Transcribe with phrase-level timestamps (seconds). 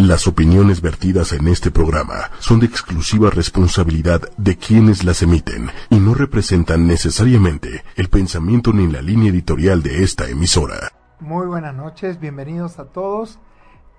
[0.00, 5.98] Las opiniones vertidas en este programa son de exclusiva responsabilidad de quienes las emiten y
[5.98, 10.90] no representan necesariamente el pensamiento ni la línea editorial de esta emisora.
[11.20, 13.38] Muy buenas noches, bienvenidos a todos.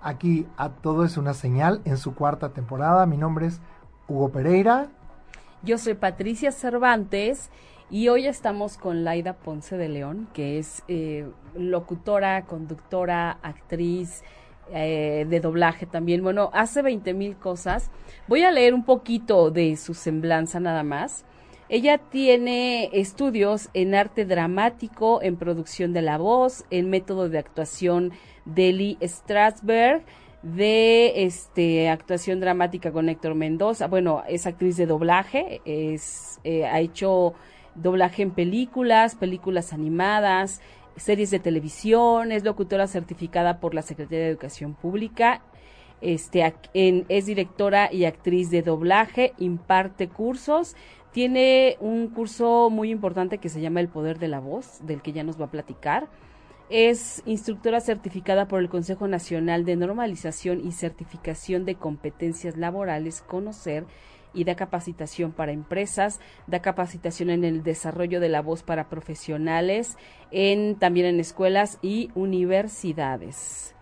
[0.00, 3.06] Aquí a Todo es una señal en su cuarta temporada.
[3.06, 3.60] Mi nombre es
[4.08, 4.88] Hugo Pereira.
[5.62, 7.48] Yo soy Patricia Cervantes
[7.90, 14.24] y hoy estamos con Laida Ponce de León, que es eh, locutora, conductora, actriz,
[14.72, 16.22] eh, de doblaje también.
[16.22, 17.90] Bueno, hace 20 mil cosas.
[18.28, 21.24] Voy a leer un poquito de su semblanza nada más.
[21.68, 28.12] Ella tiene estudios en arte dramático, en producción de la voz, en método de actuación
[28.44, 30.02] de Lee Strasberg,
[30.42, 33.86] de este actuación dramática con Héctor Mendoza.
[33.86, 37.34] Bueno, es actriz de doblaje, es, eh, ha hecho
[37.74, 40.60] doblaje en películas, películas animadas,
[40.96, 45.42] series de televisión, es locutora certificada por la Secretaría de Educación Pública,
[46.00, 50.74] este, es directora y actriz de doblaje, imparte cursos,
[51.12, 55.12] tiene un curso muy importante que se llama El Poder de la Voz, del que
[55.12, 56.08] ya nos va a platicar.
[56.70, 63.84] Es instructora certificada por el Consejo Nacional de Normalización y Certificación de Competencias Laborales, Conocer,
[64.34, 69.96] y da capacitación para empresas, da capacitación en el desarrollo de la voz para profesionales,
[70.30, 73.74] en también en escuelas y universidades.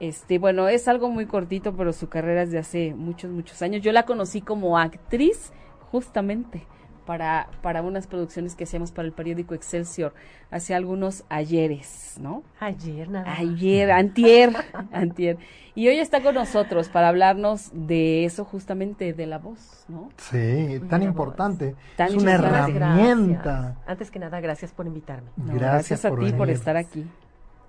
[0.00, 3.82] Este, bueno, es algo muy cortito, pero su carrera es de hace muchos, muchos años.
[3.82, 5.52] Yo la conocí como actriz,
[5.90, 6.66] justamente
[7.04, 10.14] para, para unas producciones que hacíamos para el periódico Excelsior
[10.50, 12.42] hace algunos ayeres, ¿no?
[12.60, 13.34] Ayer, nada.
[13.38, 14.52] Ayer, antier,
[14.92, 15.38] antier.
[15.74, 20.10] Y hoy está con nosotros para hablarnos de eso justamente, de la voz, ¿no?
[20.18, 21.74] Sí, tan importante.
[21.96, 23.76] es una herramienta.
[23.86, 25.30] Antes que nada, gracias por invitarme.
[25.36, 27.06] gracias, a ti por estar aquí.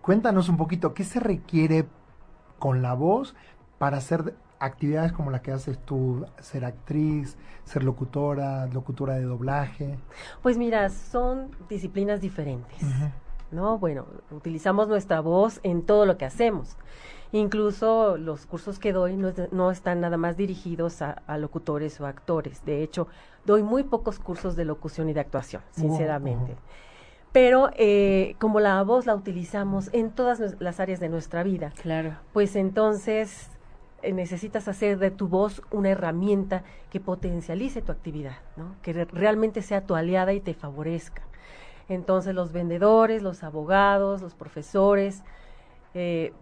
[0.02, 1.86] Cuéntanos un poquito, ¿qué se requiere
[2.60, 3.36] con la voz
[3.78, 9.98] para hacer actividades como la que haces tú, ser actriz, ser locutora, locutora de doblaje?
[10.42, 12.82] Pues mira, son disciplinas diferentes,
[13.52, 13.78] ¿no?
[13.78, 16.78] Bueno, utilizamos nuestra voz en todo lo que hacemos.
[17.32, 22.64] Incluso los cursos que doy no, están nada más dirigidos a, locutores o actores.
[22.64, 23.08] De hecho,
[23.44, 26.56] doy muy pocos cursos de locución y de actuación, sinceramente.
[27.32, 32.14] Pero eh, como la voz la utilizamos en todas las áreas de nuestra vida, claro.
[32.32, 33.50] pues entonces
[34.12, 38.76] necesitas hacer de tu voz una herramienta que potencialice tu actividad, ¿no?
[38.82, 41.22] que realmente sea tu aliada y te favorezca.
[41.90, 45.24] Entonces los vendedores, los abogados, los profesores,
[45.94, 46.34] eh,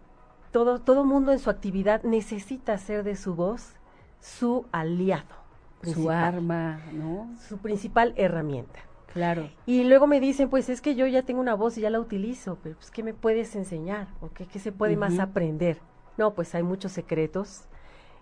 [0.51, 3.75] todo, todo mundo en su actividad necesita hacer de su voz
[4.19, 5.41] su aliado.
[5.83, 7.27] Su arma, ¿no?
[7.47, 8.79] Su principal herramienta.
[9.13, 9.50] Claro.
[9.66, 12.00] Y luego me dicen, pues es que yo ya tengo una voz y ya la
[12.00, 14.07] utilizo, pero pues ¿qué me puedes enseñar?
[14.21, 15.79] ¿O qué, se puede más aprender?
[16.21, 17.63] No, pues hay muchos secretos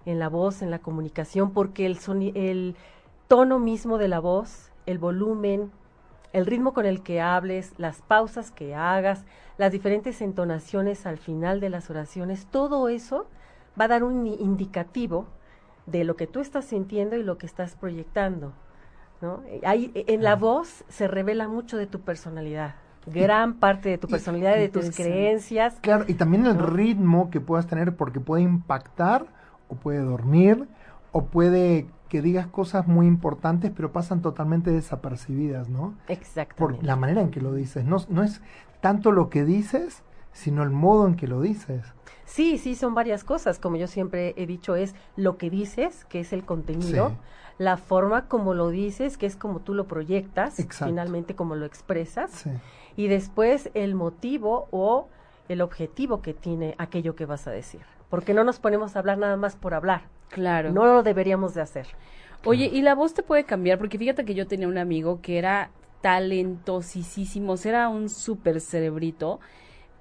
[0.05, 1.99] en la voz, en la comunicación, porque el,
[2.33, 2.77] el
[3.27, 5.69] tono mismo de la voz, el volumen,
[6.31, 9.25] el ritmo con el que hables, las pausas que hagas,
[9.57, 13.27] las diferentes entonaciones al final de las oraciones, todo eso
[13.77, 15.25] va a dar un indicativo
[15.85, 18.53] de lo que tú estás sintiendo y lo que estás proyectando.
[19.19, 19.43] ¿no?
[19.45, 24.61] en la voz se revela mucho de tu personalidad gran parte de tu personalidad, y
[24.61, 25.75] de tus creencias.
[25.81, 29.27] Claro, y también el ritmo que puedas tener porque puede impactar
[29.67, 30.67] o puede dormir
[31.11, 35.95] o puede que digas cosas muy importantes pero pasan totalmente desapercibidas, ¿no?
[36.07, 36.77] Exactamente.
[36.77, 37.85] Por la manera en que lo dices.
[37.85, 38.41] No, no es
[38.81, 41.85] tanto lo que dices, sino el modo en que lo dices.
[42.25, 43.59] Sí, sí, son varias cosas.
[43.59, 47.13] Como yo siempre he dicho, es lo que dices, que es el contenido,
[47.57, 52.31] la forma como lo dices, que es como tú lo proyectas, finalmente como lo expresas.
[52.31, 52.51] Sí
[52.99, 55.07] y después el motivo o
[55.47, 57.79] el objetivo que tiene aquello que vas a decir.
[58.09, 60.01] Porque no nos ponemos a hablar nada más por hablar.
[60.27, 60.73] Claro.
[60.73, 61.87] No lo deberíamos de hacer.
[62.43, 65.37] Oye, y la voz te puede cambiar, porque fíjate que yo tenía un amigo que
[65.37, 65.71] era
[66.01, 69.39] talentosísimo, era un súper cerebrito,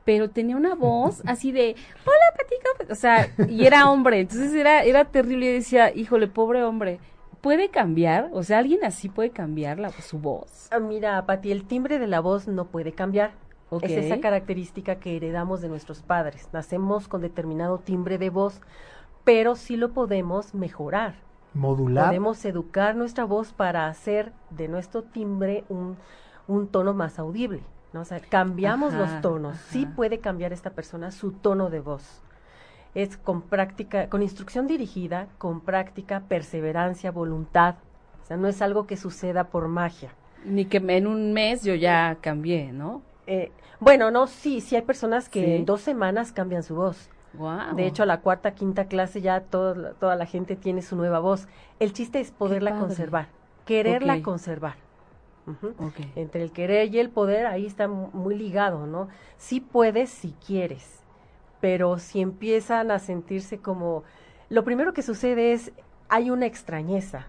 [0.04, 4.82] pero tenía una voz así de, hola, Patica, o sea, y era hombre, entonces era,
[4.82, 6.98] era terrible y decía, híjole, pobre hombre,
[7.40, 8.30] ¿Puede cambiar?
[8.32, 10.68] O sea, ¿alguien así puede cambiar la, su voz?
[10.70, 13.32] Ah, mira, Pati, el timbre de la voz no puede cambiar.
[13.82, 16.48] Es esa característica que heredamos de nuestros padres.
[16.52, 18.60] Nacemos con determinado timbre de voz,
[19.24, 21.16] pero sí lo podemos mejorar.
[21.54, 22.06] Modular.
[22.06, 25.96] Podemos educar nuestra voz para hacer de nuestro timbre un,
[26.46, 27.62] un tono más audible.
[27.92, 28.00] ¿no?
[28.00, 29.58] O sea, cambiamos los tonos.
[29.58, 32.22] Sí puede cambiar esta persona su tono de voz
[32.94, 37.76] es con práctica, con instrucción dirigida, con práctica, perseverancia, voluntad.
[38.22, 40.10] O sea, no es algo que suceda por magia.
[40.44, 43.02] Ni que en un mes yo ya cambié, ¿no?
[43.26, 43.50] Eh,
[43.80, 47.10] bueno, no, sí, sí hay personas que en dos semanas cambian su voz.
[47.34, 47.76] Guau.
[47.76, 51.18] De hecho, a la cuarta, quinta clase ya todo- toda la gente tiene su nueva
[51.20, 51.46] voz.
[51.78, 53.28] El chiste es poderla conservar,
[53.66, 54.74] quererla conservar.
[56.16, 59.08] Entre el querer y el poder, ahí está mu- muy ligado, ¿no?
[59.38, 60.97] Sí puedes si quieres,
[61.60, 64.04] pero si empiezan a sentirse como...
[64.48, 65.72] Lo primero que sucede es,
[66.08, 67.26] hay una extrañeza.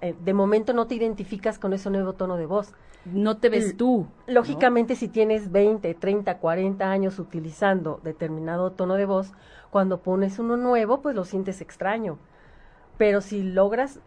[0.00, 2.72] Eh, de momento no te identificas con ese nuevo tono de voz.
[3.04, 4.06] No te ves L- tú.
[4.26, 4.34] ¿no?
[4.34, 9.32] Lógicamente, si tienes 20, 30, 40 años utilizando determinado tono de voz,
[9.70, 12.18] cuando pones uno nuevo, pues lo sientes extraño.
[12.98, 14.00] Pero si logras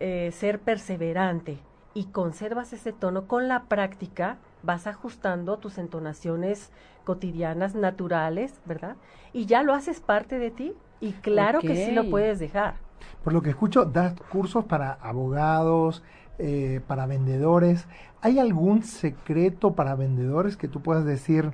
[0.00, 1.58] eh, ser perseverante
[1.94, 6.70] y conservas ese tono con la práctica, vas ajustando tus entonaciones
[7.04, 8.96] cotidianas, naturales, ¿verdad?
[9.32, 10.74] Y ya lo haces parte de ti.
[11.00, 12.74] Y claro que sí lo puedes dejar.
[13.22, 16.02] Por lo que escucho, das cursos para abogados,
[16.38, 17.86] eh, para vendedores.
[18.20, 21.52] ¿Hay algún secreto para vendedores que tú puedas decir?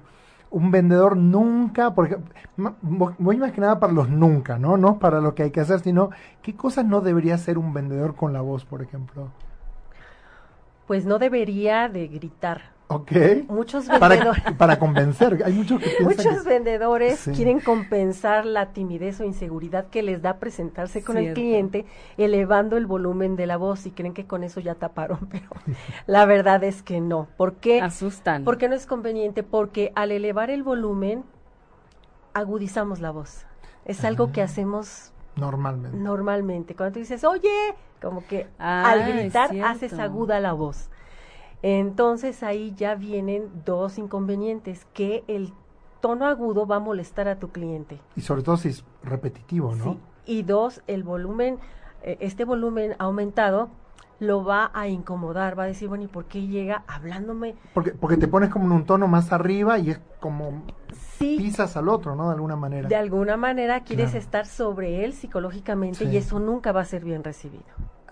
[0.50, 4.76] Un vendedor nunca, por ejemplo, ma- vo- voy más que nada para los nunca, ¿no?
[4.76, 6.10] No para lo que hay que hacer, sino
[6.42, 9.32] qué cosas no debería hacer un vendedor con la voz, por ejemplo.
[10.86, 12.73] Pues no debería de gritar.
[12.86, 13.12] ¿Ok?
[13.48, 14.42] Muchos Para, vendedores...
[14.58, 15.42] para convencer.
[15.44, 17.32] Hay muchos que piensan Muchos que- vendedores Sí.
[17.32, 21.86] quieren compensar la timidez o inseguridad que les da presentarse con el cliente,
[22.18, 25.48] elevando el volumen de la voz y creen que con eso ya taparon, pero
[26.06, 27.26] la verdad es que no.
[27.38, 27.80] ¿Por qué?
[27.80, 28.44] Asustan.
[28.44, 31.24] Porque no es conveniente, porque al elevar el volumen
[32.34, 33.46] agudizamos la voz.
[33.84, 34.44] Es algo que Ah.
[34.44, 35.96] hacemos Normalmente.
[35.96, 36.74] normalmente.
[36.76, 37.50] Cuando tú dices, oye,
[38.00, 40.90] como que Ah, al es gritar haces aguda la voz.
[41.62, 45.52] Entonces ahí ya vienen dos inconvenientes, que el
[46.00, 47.98] tono agudo va a molestar a tu cliente.
[48.16, 49.84] Y sobre todo si es repetitivo, ¿no?
[49.94, 50.00] ¿sí?
[50.26, 51.58] Y dos, el volumen,
[52.02, 53.70] eh, este volumen aumentado
[54.20, 57.56] lo va a incomodar, va a decir, bueno, ¿y por qué llega hablándome?
[57.72, 60.62] Porque, porque te pones como en un tono más arriba y es como
[61.18, 62.28] Sí, pisas al otro, ¿no?
[62.28, 62.88] De alguna manera.
[62.88, 64.18] de alguna manera quieres Claro.
[64.18, 66.10] estar sobre él psicológicamente Sí.
[66.10, 67.64] y eso nunca va a ser bien recibido.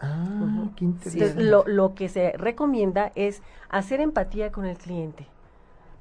[0.03, 1.45] Ah, qué Entonces, interesante.
[1.45, 5.27] lo, lo que se recomienda es hacer empatía con el cliente,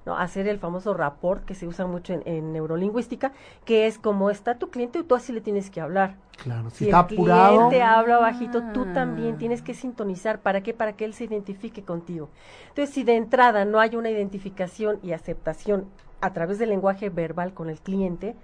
[0.06, 0.18] ¿no?
[0.18, 3.31] Hacer el famoso rapport que se usa mucho en, en neurolingüística,
[3.63, 6.15] que es como está tu cliente, tú así le tienes que hablar.
[6.42, 7.53] Claro, si, Si, está el apurado.
[7.69, 8.94] cliente habla bajito, tú Ah.
[8.94, 10.39] también tienes que sintonizar.
[10.39, 10.74] ¿Para qué?
[10.74, 12.30] Para que él se identifique contigo.
[12.69, 15.86] Entonces, si de entrada no hay una identificación y aceptación
[16.21, 18.36] a través del lenguaje verbal con el cliente,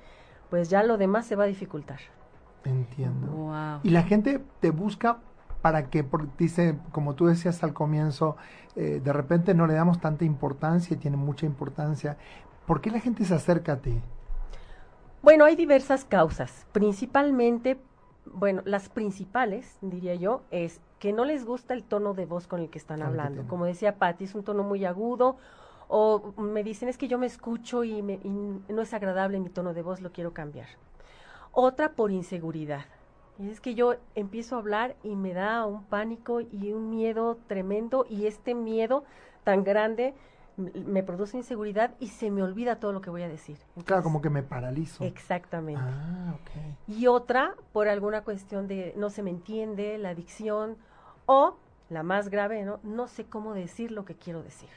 [0.52, 2.00] pues ya lo demás se va a dificultar.
[2.64, 3.28] Entiendo.
[3.32, 3.80] Wow.
[3.84, 5.18] Y la gente te busca
[5.68, 6.06] para que,
[6.38, 8.38] dice, como tú decías al comienzo,
[8.78, 12.16] eh, de repente no le damos tanta importancia y tiene mucha importancia.
[12.66, 14.00] ¿Por qué la gente se acerca a ti?
[15.22, 16.66] Bueno, hay diversas causas.
[16.72, 17.78] Principalmente,
[18.26, 22.62] bueno, las principales, diría yo, es que no les gusta el tono de voz con
[22.62, 23.44] el que están que hablando.
[23.50, 25.36] Como decía Patti, es un tono muy agudo.
[25.90, 28.30] O me dicen, es que yo me escucho y, me- y
[28.70, 30.68] no es agradable mi tono de voz, lo quiero cambiar.
[31.52, 32.86] Otra por inseguridad.
[33.40, 37.38] Y es que yo empiezo a hablar y me da un pánico y un miedo
[37.48, 39.04] tremendo y este miedo
[39.44, 40.14] tan grande
[40.58, 43.58] me produce inseguridad y se me olvida todo lo que voy a decir.
[43.86, 45.04] Claro, como que me paralizo.
[45.04, 45.82] Exactamente.
[45.84, 46.90] Ah, ok.
[46.98, 50.78] Y otra por alguna cuestión de no se me entiende, la adicción,
[51.28, 51.58] o
[51.90, 52.80] la más grave, ¿no?
[52.82, 54.70] No sé cómo decir lo que quiero decir.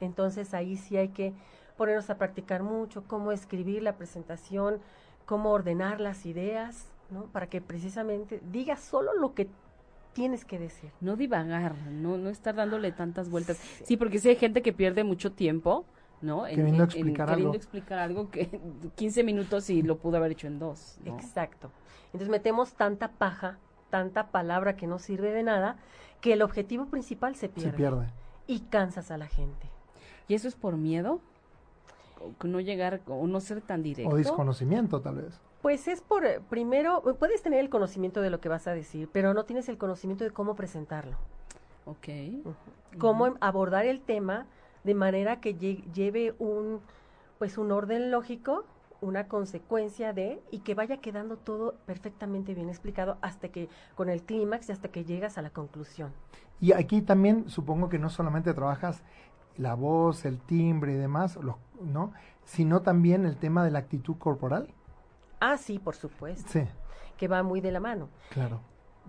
[0.00, 1.34] Entonces ahí sí hay que
[1.76, 4.80] ponernos a practicar mucho, cómo escribir la presentación,
[5.26, 7.24] cómo ordenar las ideas, ¿no?
[7.26, 9.48] Para que precisamente digas solo lo que
[10.12, 10.90] tienes que decir.
[11.00, 13.56] No divagar, no, no estar dándole tantas vueltas.
[13.56, 13.84] Sí.
[13.86, 15.84] Sí, porque sí hay gente que pierde mucho tiempo,
[16.22, 16.46] ¿no?
[16.46, 17.56] En- Queriendo en- en explicar queriendo algo.
[17.56, 18.48] explicar algo que
[18.96, 21.14] 15 minutos y lo pudo haber hecho en dos, ¿no?
[21.14, 21.70] Exacto.
[22.06, 23.58] Entonces metemos tanta paja,
[23.90, 25.76] tanta palabra que no sirve de nada,
[26.20, 27.70] que el objetivo principal se pierde.
[27.72, 28.06] Se pierde.
[28.46, 29.68] Y cansas a la gente.
[30.28, 31.20] ¿Y eso es por miedo?
[32.20, 34.14] ¿O que no llegar o no ser tan directo?
[34.14, 35.40] O desconocimiento, tal vez.
[35.64, 38.74] Pues es por, eh, primero, eh, puedes tener el conocimiento de lo que vas a
[38.74, 41.16] decir, pero no tienes el conocimiento de cómo presentarlo,
[41.86, 42.08] Ok.
[42.98, 44.44] cómo abordar el tema
[44.84, 46.80] de manera que lle- lleve un,
[47.38, 48.66] pues un orden lógico,
[49.00, 54.22] una consecuencia de, y que vaya quedando todo perfectamente bien explicado hasta que, con el
[54.22, 56.12] clímax y hasta que llegas a la conclusión.
[56.60, 59.02] Y aquí también supongo que no solamente trabajas
[59.56, 62.12] la voz, el timbre y demás, los, ¿no?
[62.44, 64.68] Sino también el tema de la actitud corporal.
[65.52, 66.62] Ah, sí, por supuesto, Sí,
[67.18, 68.08] que va muy de la mano.
[68.30, 68.60] claro.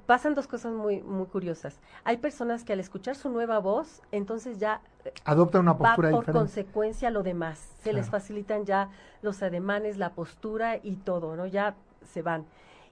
[0.06, 1.80] Pasan dos cosas muy, muy curiosas.
[2.04, 4.82] Hay personas que al escuchar su nueva voz, entonces ya
[5.24, 6.32] Adopta una va postura por diferente.
[6.34, 7.58] consecuencia lo demás.
[7.82, 8.90] Se les facilitan ya
[9.22, 11.46] los ademanes, la postura y todo, ¿no?
[11.48, 12.46] Ya se van.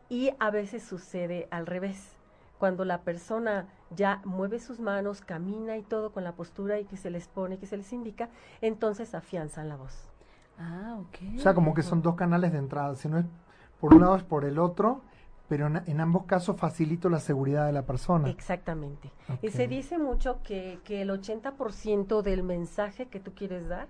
[0.09, 2.13] Y a veces sucede al revés.
[2.57, 6.95] Cuando la persona ya mueve sus manos, camina y todo con la postura y que
[6.97, 8.29] se les pone, que se les indica,
[8.61, 10.07] entonces afianzan la voz.
[10.59, 11.35] Ah, ok.
[11.37, 12.95] O sea, como que son dos canales de entrada.
[12.95, 13.25] Si no es
[13.79, 15.01] por un lado es por el otro,
[15.49, 18.29] pero en, en ambos casos facilito la seguridad de la persona.
[18.29, 19.11] Exactamente.
[19.41, 23.87] Y se dice mucho que, que el 80% del mensaje que tú quieres dar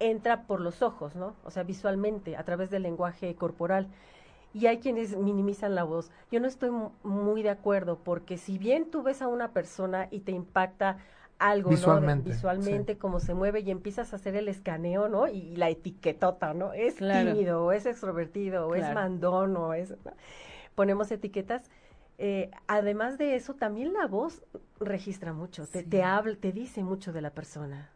[0.00, 1.34] entra por los ojos, ¿no?
[1.44, 3.88] O sea, visualmente, a través del lenguaje corporal.
[4.52, 6.10] Y hay quienes minimizan la voz.
[6.30, 10.08] Yo no estoy mu- muy de acuerdo, porque si bien tú ves a una persona
[10.10, 10.98] y te impacta
[11.38, 11.76] algo, ¿no?
[11.76, 15.28] De- Visualmente, Visualmente, cómo se mueve y empiezas a hacer el escaneo, ¿no?
[15.28, 16.72] Y, y la etiquetota, ¿no?
[16.72, 17.32] Es Claro.
[17.32, 19.90] tímido, o es extrovertido, o es mandón, o es...
[19.90, 20.12] ¿no?
[20.74, 21.62] Ponemos etiquetas.
[22.18, 24.42] Eh, además de eso, también la voz
[24.80, 27.90] registra mucho, te, te habla, te dice mucho de la persona,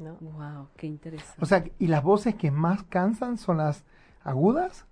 [0.00, 0.16] ¿no?
[0.20, 1.40] Wow, qué interesante.
[1.40, 3.84] O sea, y las voces que más cansan son las
[4.24, 4.86] agudas.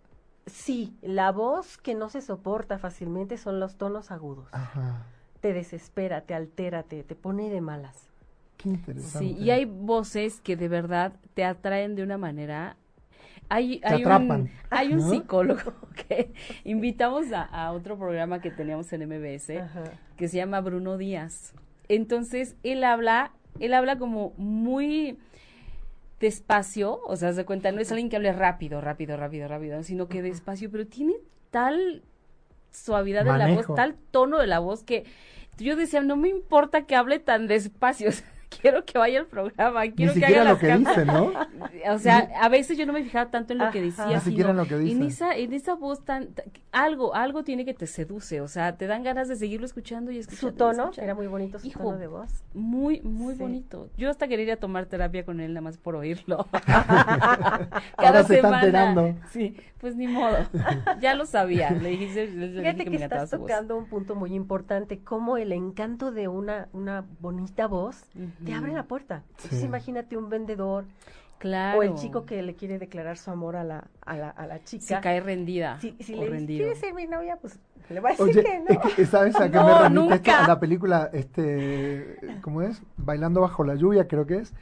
[0.46, 4.48] Sí, la voz que no se soporta fácilmente son los tonos agudos.
[4.52, 5.06] Ajá.
[5.46, 8.08] Te desespera, te altera, te, te pone de malas.
[8.56, 9.18] Qué interesante.
[9.20, 12.74] Sí, y hay voces que de verdad te atraen de una manera.
[13.48, 15.08] Hay, Te hay atrapan, un, hay un ¿no?
[15.08, 15.72] psicólogo
[16.08, 16.32] que
[16.64, 19.84] invitamos a, a otro programa que teníamos en MBS Ajá.
[20.16, 21.54] que se llama Bruno Díaz.
[21.88, 25.16] Entonces, él habla, él habla como muy
[26.18, 30.08] despacio, o sea, se cuenta, no es alguien que hable rápido, rápido, rápido, rápido, sino
[30.08, 31.14] que despacio, pero tiene
[31.52, 32.02] tal
[32.70, 35.04] suavidad de la voz, tal tono de la voz que
[35.58, 38.26] yo decía, no me importa que hable tan despacio, o sea,
[38.60, 41.32] quiero que vaya al programa, Ni quiero que haga lo las que dice, ¿no?
[41.90, 44.50] O sea, a veces yo no me fijaba tanto en lo que decía, Ni siquiera
[44.50, 44.96] en lo que dice.
[44.96, 46.42] en esa, en esa voz tan, ta-
[46.72, 50.18] algo, algo tiene que te seduce, o sea, te dan ganas de seguirlo escuchando y
[50.18, 50.50] escuchando.
[50.50, 51.02] Su tono, escuchando.
[51.04, 52.44] era muy bonito su Hijo, tono de voz.
[52.54, 53.40] Muy, muy Sí.
[53.40, 53.88] bonito.
[53.96, 56.46] Yo hasta quería ir a tomar terapia con él nada más por oírlo.
[57.96, 59.14] Ahora se está enterando.
[59.30, 60.36] Sí, pues ni modo.
[61.00, 61.70] Ya lo sabía.
[61.70, 63.46] Le dije, le dije Fíjate que que me estás su voz.
[63.46, 68.02] tocando un punto muy importante, como el encanto de una, una bonita voz
[68.44, 69.22] te abre la puerta.
[69.36, 69.66] Entonces Sí.
[69.66, 70.86] imagínate un vendedor
[71.38, 71.78] Claro.
[71.78, 74.64] o el chico que le quiere declarar su amor a la, a la, a la
[74.64, 74.84] chica.
[74.96, 75.78] se cae rendida.
[75.80, 76.46] Si, si o le dice.
[76.46, 77.36] ¿quieres ser mi novia?
[77.36, 78.80] Pues le va a decir Oye, que no.
[78.88, 80.32] es que, ¿sabes a qué No, me remite esto?
[80.44, 82.82] A la película, este, ¿cómo es?
[82.96, 84.52] Bailando bajo la lluvia, creo que es.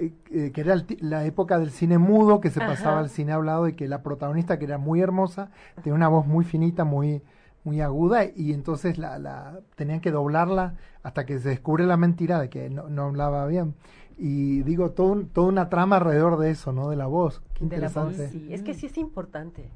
[0.00, 2.68] Eh, eh, que era el ti- la época del cine mudo, que se Ajá.
[2.68, 5.50] pasaba al cine hablado y que la protagonista, que era muy hermosa,
[5.82, 7.22] tenía una voz muy finita, muy
[7.62, 12.40] muy aguda y entonces la, la tenían que doblarla hasta que se descubre la mentira
[12.40, 13.74] de que no, no hablaba bien.
[14.16, 16.88] Y digo, todo un- toda una trama alrededor de eso, ¿no?
[16.90, 17.42] De la voz.
[17.54, 18.28] Qué de la voz, interesante.
[18.30, 18.48] sí.
[18.52, 19.68] Es que sí es importante.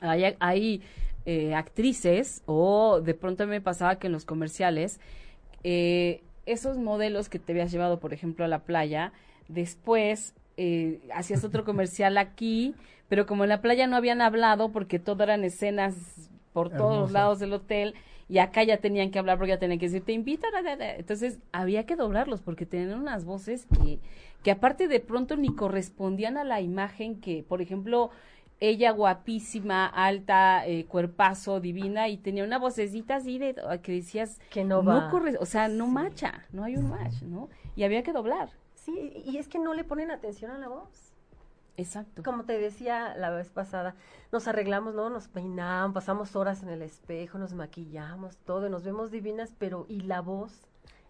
[0.00, 0.82] hay, hay
[1.26, 5.00] eh, actrices o de pronto me pasaba que en los comerciales
[5.64, 9.12] eh, esos modelos que te habías llevado por ejemplo a la playa
[9.48, 12.74] después eh, hacías otro comercial aquí
[13.08, 17.38] pero como en la playa no habían hablado porque todo eran escenas por todos lados
[17.38, 17.94] del hotel
[18.28, 20.72] y acá ya tenían que hablar porque ya tenían que decir te invitan a...
[20.96, 23.98] entonces había que doblarlos porque tenían unas voces que
[24.42, 28.10] que aparte de pronto ni correspondían a la imagen que por ejemplo
[28.60, 34.64] ella guapísima, alta, eh, cuerpazo, divina, y tenía una vocecita así de que decías, Que
[34.64, 35.10] no va.
[35.10, 35.92] corre, o sea, no Sí.
[35.92, 37.48] macha, no hay un match, ¿no?
[37.76, 38.50] Y había que doblar.
[38.88, 41.12] Sí, y es que no le ponen atención a la voz.
[41.76, 42.22] Exacto.
[42.22, 43.94] Como te decía la vez pasada,
[44.32, 45.10] nos arreglamos, ¿no?
[45.10, 49.84] Nos peinamos, pasamos horas en el espejo, nos maquillamos, todo, y nos vemos divinas, pero
[49.90, 50.62] ¿y la voz?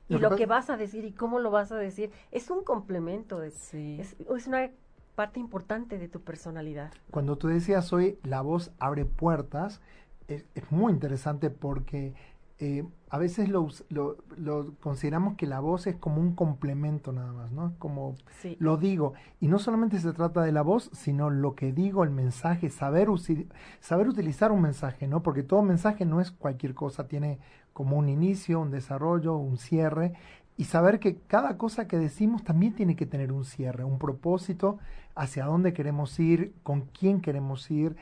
[0.08, 2.10] Y Lo que lo pasa- que vas a decir y cómo lo vas a decir
[2.32, 3.96] es un complemento, de, Sí.
[4.00, 4.70] es, es una
[5.14, 6.92] parte importante de tu personalidad.
[7.12, 9.80] Cuando tú decías hoy la voz abre puertas,
[10.26, 12.12] es, es muy interesante porque
[12.60, 17.32] eh, a veces lo, lo, lo consideramos que la voz es como un complemento nada
[17.32, 17.74] más, ¿no?
[17.78, 18.56] Como Sí.
[18.58, 19.14] lo digo.
[19.40, 23.08] Y no solamente se trata de la voz, sino lo que digo, el mensaje, saber,
[23.80, 25.22] saber utilizar un mensaje, ¿no?
[25.22, 27.38] Porque todo mensaje no es cualquier cosa, tiene
[27.72, 30.14] como un inicio, un desarrollo, un cierre.
[30.56, 34.78] Y saber que cada cosa que decimos también tiene que tener un cierre, un propósito,
[35.14, 37.96] hacia dónde queremos ir, con quién queremos ir,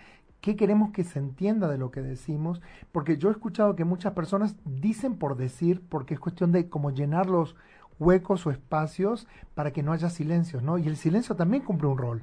[0.46, 2.62] qué queremos que se entienda de lo que decimos.
[2.92, 6.92] Porque yo he escuchado que muchas personas dicen por decir, porque es cuestión de como
[6.92, 7.56] llenar los
[7.98, 9.26] huecos o espacios
[9.56, 10.78] para que no haya silencios, ¿no?
[10.78, 12.22] Y el silencio también cumple un rol.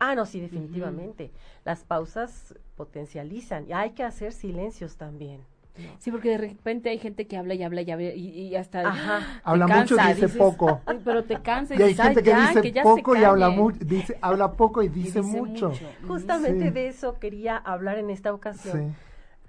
[0.00, 1.30] Ah, no, sí, definitivamente.
[1.64, 5.40] Las pausas potencializan y hay que hacer silencios también.
[5.78, 5.90] ¿No?
[5.98, 8.80] Sí, porque de repente hay gente que habla y habla y habla y, y hasta
[8.88, 9.18] Ajá.
[9.18, 10.80] te Habla mucho y dice dices, poco.
[10.86, 13.16] "Ay, Pero te cansa y, Y hay dices, "Ay, gente que ya, dice que poco
[13.16, 13.58] y habla calle".
[13.58, 15.72] mucho, dice, habla poco y Y dice, mucho.
[16.06, 16.70] Justamente Sí.
[16.70, 18.90] de eso quería hablar en esta ocasión.
[18.90, 18.94] Sí.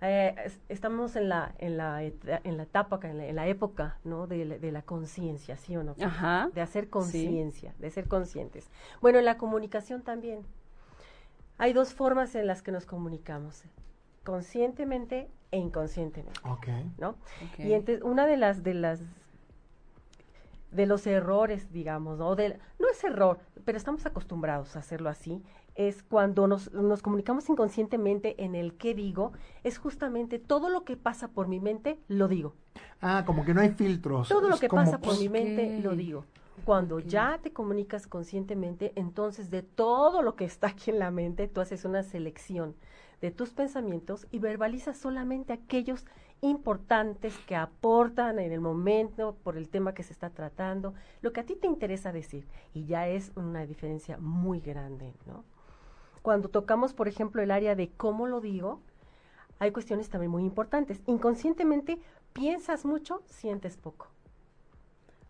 [0.04, 3.98] Eh, es- estamos en la en la en la etapa en la, en la época
[4.04, 6.50] no de, la- de la conciencia sí o no Ajá.
[6.56, 8.68] de hacer conciencia de ser conscientes
[9.00, 10.40] bueno en la comunicación también
[11.60, 13.64] hay dos formas en las que nos comunicamos
[14.24, 16.68] conscientemente e inconscientemente Ok.
[16.98, 17.16] no
[17.58, 19.02] y entonces una de las de las
[20.72, 22.36] de los errores, digamos, ¿no?
[22.36, 25.44] De, no es error, pero estamos acostumbrados a hacerlo así,
[25.76, 30.98] es cuando nos, nos comunicamos inconscientemente en el qué digo, es justamente todo lo que
[30.98, 32.56] pasa por mi mente, lo digo.
[33.02, 34.30] Ah, como que no hay filtros.
[34.30, 36.26] Todo lo que como, pasa por mi mente, lo digo.
[36.66, 41.48] Cuando ya te comunicas conscientemente, entonces de todo lo que está aquí en la mente,
[41.48, 42.76] tú haces una selección
[43.22, 46.06] de tus pensamientos y verbalizas solamente aquellos
[46.42, 51.42] importantes que aportan en el momento por el tema que se está tratando, lo que
[51.42, 52.48] a ti te interesa decir.
[52.74, 55.46] Y ya es una diferencia muy grande, ¿no?
[56.24, 58.82] Cuando tocamos, por ejemplo, el área de cómo lo digo,
[59.60, 61.02] hay cuestiones también muy importantes.
[61.06, 62.00] Inconscientemente
[62.34, 64.08] piensas mucho, sientes poco.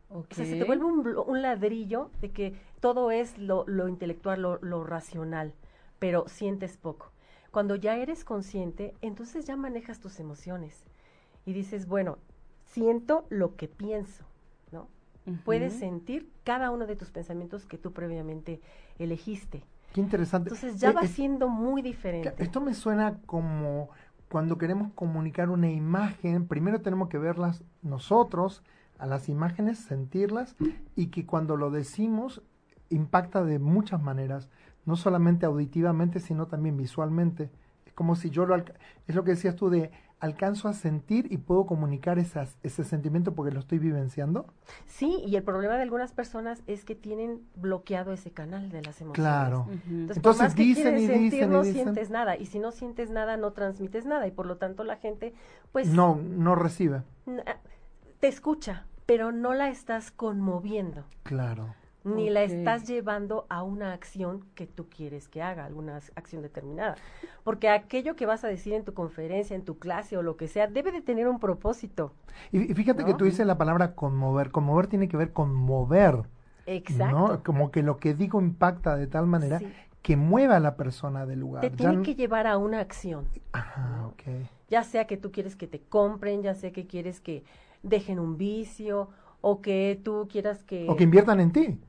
[0.10, 4.42] O sea, se te vuelve un, un ladrillo de que todo es lo, lo intelectual,
[4.42, 5.54] lo, lo racional,
[6.00, 7.12] pero sientes poco.
[7.52, 10.84] Cuando ya eres consciente, entonces ya manejas tus emociones
[11.46, 12.18] y dices, bueno,
[12.66, 14.26] siento lo que pienso,
[14.72, 14.88] ¿no?
[15.44, 18.62] Puedes sentir cada uno de tus pensamientos que tú previamente
[18.98, 19.64] elegiste.
[19.94, 20.50] Qué interesante.
[20.50, 22.34] Entonces ya Eh, va eh, siendo muy diferente.
[22.38, 23.90] Esto me suena como
[24.30, 28.64] cuando queremos comunicar una imagen, primero tenemos que verlas nosotros,
[28.98, 30.56] a las imágenes, sentirlas,
[30.96, 32.42] y que cuando lo decimos
[32.90, 34.48] impacta de muchas maneras,
[34.86, 37.50] no solamente auditivamente, sino también visualmente.
[37.86, 41.38] Es como si yo lo es lo que decías tú de alcanzo a sentir y
[41.38, 44.46] puedo comunicar esas, ese sentimiento porque lo estoy vivenciando.
[44.86, 49.02] Sí, y el problema de algunas personas es que tienen bloqueado ese canal de las
[49.02, 49.16] emociones.
[49.16, 49.66] Claro.
[49.90, 51.84] Entonces, Entonces más dicen y sentir, dicen y no dicen.
[51.84, 52.38] sientes nada.
[52.38, 54.28] Y si no sientes nada, no transmites nada.
[54.28, 55.34] Y por lo tanto la gente,
[55.72, 57.02] pues, No, no recibe.
[58.20, 61.04] te escucha, pero no la estás conmoviendo.
[61.24, 61.74] Claro.
[62.04, 66.42] Ni la estás llevando a una acción que tú quieres que haga, alguna ac- acción
[66.42, 66.96] determinada.
[67.44, 70.48] Porque aquello que vas a decir en tu conferencia, en tu clase o lo que
[70.48, 72.12] sea, debe de tener un propósito.
[72.52, 73.18] Y, y fíjate que ¿No?
[73.18, 74.50] tú dices la palabra conmover.
[74.50, 76.24] Conmover tiene que ver con mover.
[76.66, 77.16] Exacto.
[77.16, 77.44] ¿no?
[77.44, 79.72] Como que lo que digo impacta de tal manera Sí.
[80.02, 81.62] que mueva a la persona del lugar.
[81.62, 83.28] Te Ya tiene n- que llevar a una acción.
[83.52, 84.24] Ajá, ok.
[84.70, 87.44] ya sea que tú quieres que te compren, ya sea que quieres que
[87.84, 89.10] dejen un vicio
[89.42, 90.88] o que tú quieras que...
[90.90, 91.80] O que inviertan en ti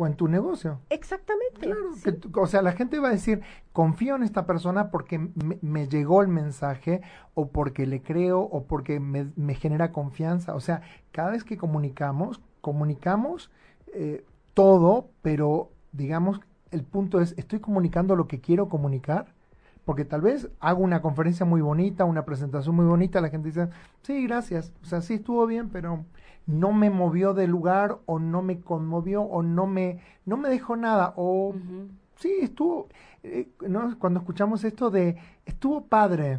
[0.00, 0.80] o en tu negocio.
[0.88, 1.60] Exactamente.
[1.60, 2.02] Claro, sí.
[2.04, 3.42] que tú- o sea, la gente va a decir,
[3.74, 7.02] confío en esta persona porque me, me llegó el mensaje
[7.34, 10.54] o porque le creo o porque me, me genera confianza.
[10.54, 10.80] O sea,
[11.12, 13.50] cada vez que comunicamos, comunicamos
[13.92, 19.34] eh, todo, pero digamos, el punto es, ¿estoy comunicando lo que quiero comunicar?
[19.90, 23.70] Porque tal vez hago una conferencia muy bonita, una presentación muy bonita, la gente dice,
[24.02, 26.04] sí, gracias, o sea, sí estuvo bien, pero
[26.46, 30.76] no me movió del lugar o no me conmovió o no me, no me dejó
[30.76, 31.56] nada o
[32.14, 32.86] sí, estuvo,
[33.24, 33.98] eh, ¿no?
[33.98, 36.38] cuando escuchamos esto de, estuvo padre,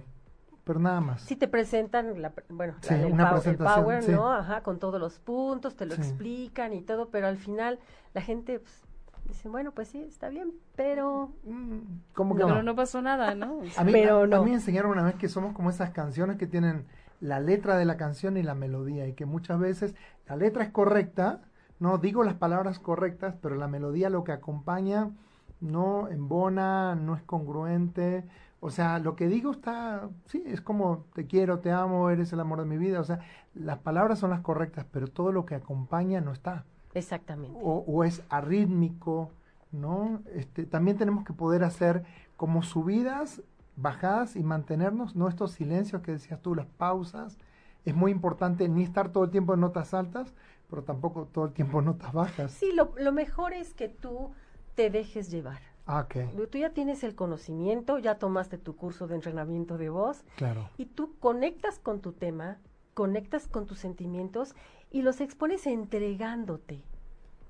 [0.63, 1.19] pero nada más.
[1.23, 4.11] Si te presentan, la, bueno, Sí, la- el, una pow- el presentación, power, sí.
[4.13, 4.31] ¿no?
[4.31, 5.99] Ajá, con todos los puntos, te lo Sí.
[6.03, 7.79] explican y todo, pero al final
[8.13, 8.85] la gente pues,
[9.31, 11.31] dice, bueno, pues sí, está bien, pero...
[11.43, 11.79] Mm,
[12.13, 12.63] como que Pero no.
[12.63, 13.57] no pasó nada, ¿no?
[13.59, 14.43] O sea, A mí, Pero a- a no.
[14.43, 16.85] mí me enseñaron una vez que somos como esas canciones que tienen
[17.19, 19.95] la letra de la canción y la melodía y que muchas veces
[20.27, 21.41] la letra es correcta,
[21.79, 25.11] no digo las palabras correctas, pero la melodía lo que acompaña
[25.59, 28.25] no embona, no es congruente,
[28.59, 32.39] o sea, lo que digo está, sí, es como te quiero, te amo, eres el
[32.39, 33.19] amor de mi vida, o sea,
[33.53, 37.59] las palabras son las correctas, pero todo lo que acompaña no está Exactamente.
[37.61, 39.31] o, o es arrítmico,
[39.71, 40.21] ¿no?
[40.33, 42.03] Este, también tenemos que poder hacer
[42.37, 43.41] como subidas,
[43.75, 47.37] bajadas y mantenernos, no estos silencios que decías tú, las pausas.
[47.85, 50.33] Es muy importante ni estar todo el tiempo en notas altas,
[50.69, 52.51] pero tampoco todo el tiempo en notas bajas.
[52.51, 54.31] Sí, lo, lo mejor es que tú
[54.75, 55.59] te dejes llevar.
[55.85, 56.15] Ah, ok,
[56.51, 60.69] Tú ya tienes el conocimiento, ya tomaste tu curso de entrenamiento de voz claro.
[60.77, 62.59] y tú conectas con tu tema,
[62.93, 64.55] conectas con tus sentimientos
[64.91, 66.81] y los expones entregándote,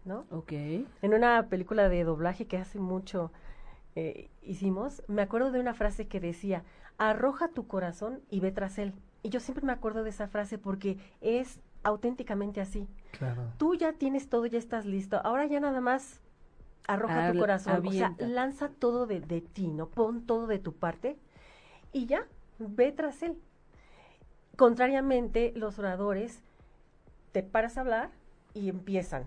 [0.05, 0.25] ¿no?
[0.29, 0.51] Ok.
[0.53, 3.31] En una película de doblaje que hace mucho
[3.95, 6.63] eh, hicimos, me acuerdo de una frase que decía,
[6.97, 8.93] arroja tu corazón y ve tras él.
[9.23, 12.87] Y yo siempre me acuerdo de esa frase porque es auténticamente así.
[13.11, 13.43] Claro.
[13.57, 15.19] Tú ya tienes todo, ya estás listo.
[15.23, 16.21] Ahora ya nada más
[16.87, 17.85] arroja tu corazón.
[17.85, 19.87] O sea, lanza todo de, de ti, ¿no?
[19.87, 21.17] Pon todo de tu parte
[21.91, 22.27] y ya,
[22.59, 23.37] ve tras él.
[24.55, 26.43] Contrariamente, los oradores
[27.31, 28.09] te paras a hablar
[28.53, 29.23] y empiezan.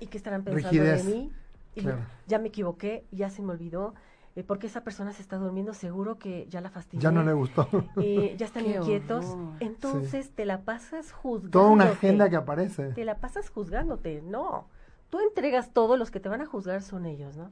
[0.00, 1.04] ¿Y qué estarán pensando Rigidez.
[1.06, 1.32] de mí?
[1.74, 1.98] Y Claro.
[2.26, 3.94] ya me equivoqué, ya se me olvidó.
[4.36, 7.02] Eh, porque esa persona se está durmiendo, seguro que ya la fastidié.
[7.02, 7.68] Ya no le gustó.
[8.00, 9.24] eh, ya están Qué inquietos.
[9.26, 9.54] horror.
[9.60, 11.50] Entonces te la pasas juzgando.
[11.58, 12.90] Toda una agenda que aparece.
[12.92, 14.22] Te la pasas juzgándote.
[14.22, 14.66] No.
[15.10, 17.50] Tú entregas todo, los que te van a juzgar son ellos, ¿no?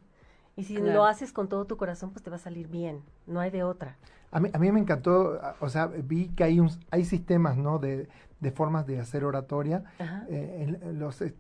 [0.57, 0.93] Y si Claro.
[0.93, 3.03] lo haces con todo tu corazón, pues te va a salir bien.
[3.27, 3.97] No hay de otra.
[4.31, 7.79] A mí, a mí me encantó, o sea, vi que hay, un, hay sistemas, ¿no?
[7.81, 8.09] De,
[8.41, 9.85] de formas de hacer oratoria.
[10.29, 11.35] Eh, en- los, eh,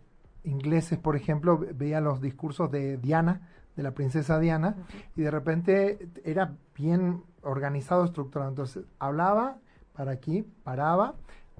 [0.44, 4.76] ingleses, por ejemplo, veía los discursos de Diana, de la princesa Diana,
[5.14, 8.50] y de repente era bien organizado, estructurado.
[8.50, 9.58] Entonces, hablaba
[9.94, 11.14] para aquí, paraba,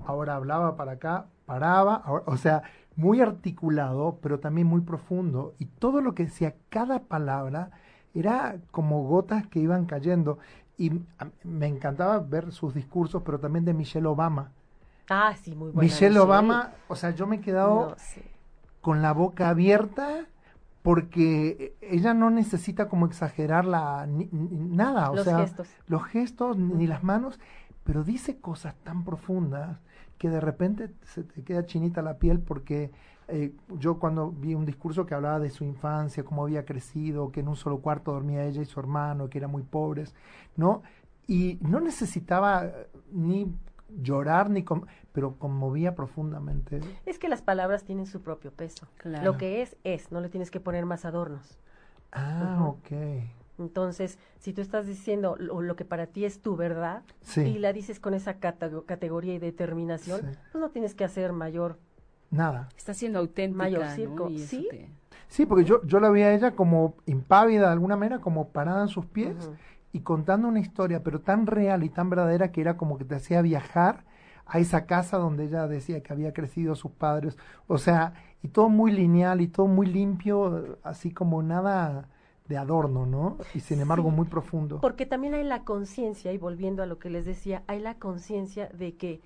[0.06, 2.62] ahora hablaba para acá, paraba, o sea,
[2.96, 5.54] muy articulado, pero también muy profundo.
[5.58, 7.70] Y todo lo que decía cada palabra
[8.14, 10.38] era como gotas que iban cayendo.
[10.76, 11.00] Y
[11.44, 14.52] me encantaba ver sus discursos, pero también de Michelle Obama.
[15.08, 15.82] Ah, sí, muy buena.
[15.82, 17.96] Michelle, Obama, o sea, yo me he quedado
[18.80, 20.26] con la boca abierta
[20.82, 25.68] porque ella no necesita como exagerar la, nada, o los sea, gestos.
[25.86, 27.38] los gestos ni las manos,
[27.84, 29.78] pero dice cosas tan profundas
[30.18, 32.90] que de repente se te queda chinita la piel porque
[33.28, 37.40] eh, yo cuando vi un discurso que hablaba de su infancia, cómo había crecido, que
[37.40, 40.14] en un solo cuarto dormía ella y su hermano, que eran muy pobres,
[40.56, 40.82] ¿no?
[41.26, 42.70] Y no necesitaba
[43.12, 43.54] ni
[43.88, 44.64] llorar ni
[45.12, 46.80] pero conmovía profundamente.
[47.06, 48.86] Es que las palabras tienen su propio peso.
[49.04, 51.58] Lo que es es, no le tienes que poner más adornos.
[52.12, 52.90] Ah, ok.
[53.58, 57.02] Entonces, si tú estás diciendo lo, que para ti es tu verdad
[57.36, 60.20] y la dices con esa categoría y determinación,
[60.52, 61.78] pues no tienes que hacer mayor
[62.30, 62.68] nada.
[62.76, 64.68] Está siendo auténtica, mayor circo, ¿sí?
[65.26, 68.82] Sí, porque yo yo la veía a ella como impávida de alguna manera, como parada
[68.82, 69.50] en sus pies
[69.98, 73.16] y contando una historia, pero tan real y tan verdadera que era como que te
[73.16, 74.04] hacía viajar
[74.46, 78.68] a esa casa donde ella decía que había crecido sus padres, o sea, y todo
[78.68, 82.08] muy lineal y todo muy limpio, así como nada
[82.46, 83.38] de adorno, ¿no?
[83.54, 84.80] Y sin embargo muy profundo.
[84.80, 88.68] Porque también hay la conciencia, y volviendo a lo que les decía, hay la conciencia
[88.68, 89.20] de que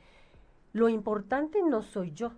[0.72, 2.32] lo importante no soy yo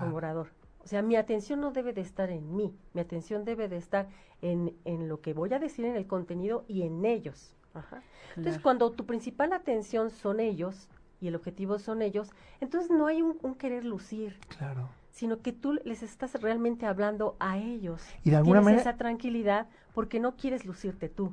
[0.00, 0.48] como orador.
[0.82, 4.08] O sea, mi atención no debe de estar en mí, mi atención debe de estar
[4.40, 7.57] en, en lo que voy a decir en el contenido y en ellos.
[8.36, 10.88] Entonces, cuando tu principal atención son ellos
[11.20, 14.38] y el objetivo son ellos, entonces no hay un, un querer lucir.
[14.56, 14.88] Claro
[15.18, 18.00] sino que tú les estás realmente hablando a ellos.
[18.22, 21.32] Y de alguna Tienes manera esa tranquilidad porque no quieres lucirte tú.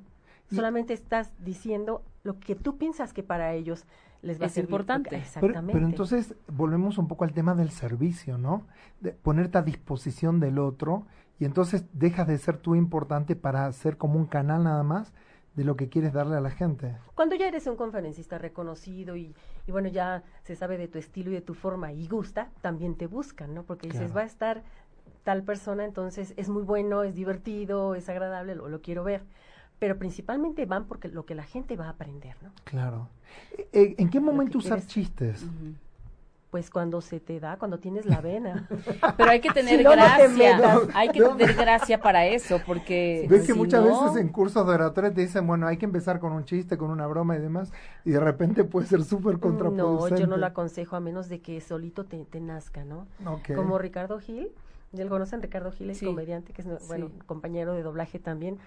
[0.49, 3.85] Solamente estás diciendo lo que tú piensas que para ellos
[4.23, 5.15] les va a ser importante.
[5.15, 5.73] exactamente.
[5.73, 8.65] Pero, entonces volvemos un poco al tema del servicio, ¿no?
[9.01, 11.05] De ponerte a disposición del otro
[11.37, 15.13] y entonces dejas de ser tú importante para ser como un canal nada más
[15.55, 16.97] de lo que quieres darle a la gente.
[17.15, 19.33] Cuando ya eres un conferencista reconocido y,
[19.65, 22.95] y bueno, ya se sabe de tu estilo y de tu forma y gusta, también
[22.95, 23.63] te buscan, ¿no?
[23.63, 24.63] Porque dices, va a estar
[25.23, 29.23] tal persona, entonces es muy bueno, es divertido, es agradable, lo, lo quiero ver.
[29.79, 32.51] Pero principalmente van porque lo que la gente va a aprender, ¿no?
[32.63, 33.09] Claro.
[33.57, 35.45] Eh, eh, ¿En qué momento usar chistes?
[36.55, 38.65] Pues cuando se te da, cuando tienes la vena.
[39.17, 43.25] Pero hay que tener gracia, hay que tener gracia para eso, porque...
[43.29, 46.31] Ves que muchas veces en cursos de oratoria te dicen, bueno, hay que empezar con
[46.31, 47.73] un chiste, con una broma y demás,
[48.05, 50.13] y de repente puede ser súper contraproducente.
[50.13, 53.05] No, yo no lo aconsejo a menos de que solito te, nazca, ¿no?
[53.53, 54.49] Como Ricardo Gil,
[54.93, 55.41] ¿ya conocen?
[55.41, 58.59] Ricardo Gil es comediante, que es, bueno, compañero de doblaje también.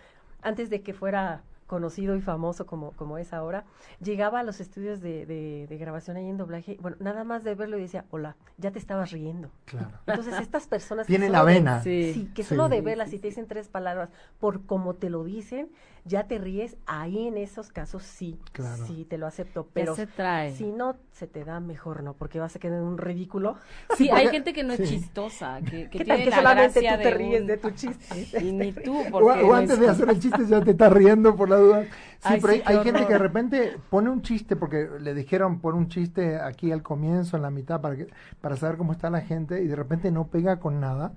[0.42, 3.64] Antes de que fuera conocido y famoso como, como es ahora,
[4.00, 7.78] llegaba a los estudios de, de, grabación ahí en doblaje, bueno, nada más de verlo
[7.78, 9.50] y decía, hola, ya te estabas riendo.
[9.66, 9.90] Claro.
[10.06, 11.06] Entonces estas personas...
[11.06, 11.82] Tienen la vena.
[11.82, 12.30] sí.
[12.34, 14.08] que solo de verlas y te dicen tres palabras,
[14.40, 15.70] por como te lo dicen,
[16.08, 18.86] ya te ríes, ahí en esos casos sí, claro.
[18.86, 20.54] sí, te lo acepto, pero se trae.
[20.54, 22.14] si no se te da mejor, ¿no?
[22.14, 23.56] Porque vas a quedar en un ridículo.
[23.96, 27.46] Sí, hay gente que no es chistosa, que, que tiene que solamente tú te ríes
[27.46, 28.42] de tu chiste.
[28.42, 29.42] Y ni tú, porque...
[29.42, 31.84] O, antes de hacer el chiste ya te estás riendo por la duda.
[32.20, 35.88] Sí, pero hay, gente que de repente pone un chiste, porque le dijeron pon un
[35.88, 38.08] chiste aquí al comienzo, en la mitad, para, que,
[38.40, 41.12] para saber cómo está la gente, y de repente no pega con nada,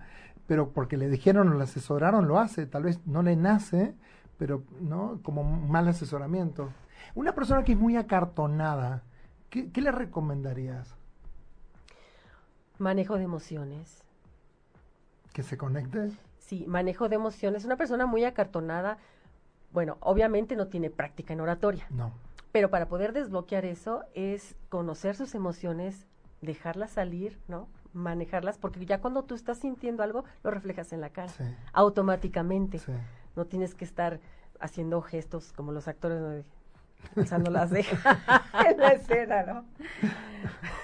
[0.47, 3.95] pero porque le dijeron o le asesoraron, lo hace, tal vez no le nace,
[4.41, 6.73] pero no como mal asesoramiento.
[7.13, 9.04] Una persona que es muy acartonada,
[9.51, 10.95] ¿qué, le recomendarías?
[12.80, 14.04] Manejo de emociones.
[15.32, 16.10] ¿Que se conecte?
[16.39, 17.65] Sí, manejo de emociones.
[17.65, 18.97] Una persona muy acartonada,
[19.73, 21.86] bueno, obviamente no tiene práctica en oratoria.
[21.91, 22.12] No.
[22.51, 26.08] Pero para poder desbloquear eso es conocer sus emociones,
[26.41, 27.67] dejarlas salir, ¿no?
[27.93, 31.43] Manejarlas, porque ya cuando tú estás sintiendo algo, lo reflejas en la cara, sí.
[31.73, 32.80] automáticamente.
[32.80, 32.91] Sí
[33.36, 34.20] no tienes que estar
[34.60, 36.46] haciendo gestos como los actores
[37.15, 38.17] alzando las cejas
[38.67, 39.65] en la escena, ¿no?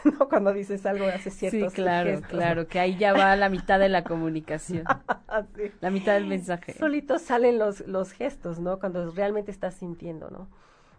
[0.20, 3.80] no cuando dices algo haces ciertos sí, claro, claro, que ahí ya va la mitad
[3.80, 4.84] de la comunicación,
[5.82, 6.74] la mitad del mensaje.
[6.74, 8.80] Solitos salen los, los gestos, ¿no?
[8.80, 10.48] Cuando realmente estás sintiendo, ¿no?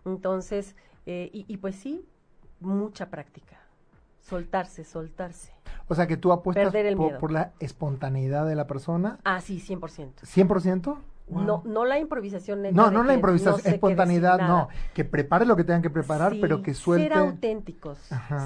[0.05, 2.07] Entonces, eh, y, y pues sí,
[2.61, 3.59] mucha práctica
[4.29, 5.53] soltarse, soltarse.
[5.89, 9.19] O sea que tú apuestas por, por, la espontaneidad de la persona.
[9.25, 10.13] Ah, sí, 100%.
[10.23, 10.99] ¿100%?
[11.31, 12.63] No, no la improvisación.
[12.73, 14.69] No, no la improvisación, espontaneidad, no.
[14.95, 17.09] Que prepare lo que tengan que preparar, pero que suelte.
[17.09, 17.99] Ser auténticos,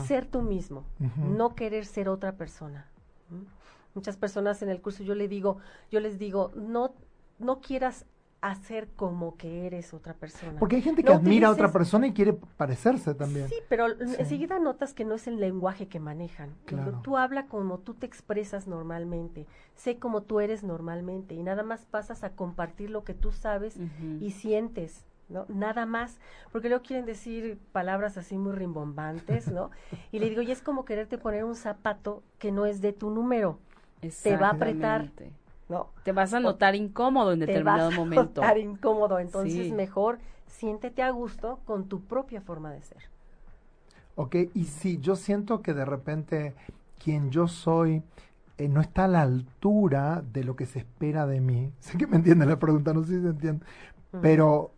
[0.06, 2.86] ser tú mismo, no querer ser otra persona.
[3.94, 5.58] Muchas personas en el curso yo le digo,
[5.90, 6.94] yo les digo, no,
[7.38, 8.06] no quieras
[8.42, 10.58] hacer como que eres otra persona.
[10.58, 13.48] Porque hay gente que admira a otra persona y quiere parecerse también.
[13.48, 16.50] Sí, pero enseguida notas que no es el lenguaje que manejan.
[16.66, 17.00] Claro.
[17.02, 21.86] Tú habla como tú te expresas normalmente, sé como tú eres normalmente y nada más
[21.86, 23.78] pasas a compartir lo que tú sabes
[24.20, 25.06] y sientes.
[25.28, 25.46] ¿no?
[25.48, 26.18] Nada más,
[26.50, 29.70] porque luego quieren decir palabras así muy rimbombantes, ¿no?
[30.12, 33.08] Y le digo, y es como quererte poner un zapato que no es de tu
[33.08, 33.58] número.
[34.22, 35.10] Te va a apretar.
[35.72, 35.88] ¿No?
[36.04, 38.42] Te vas a notar incómodo en determinado te vas momento.
[38.42, 43.02] A notar incómodo, entonces mejor siéntete a gusto con tu propia forma de ser.
[44.14, 46.54] Ok, y si yo siento que de repente
[47.02, 48.02] quien yo soy
[48.58, 52.06] eh, no está a la altura de lo que se espera de mí, sé que
[52.06, 53.64] me entiende la pregunta, no sé si se entiende,
[54.20, 54.72] pero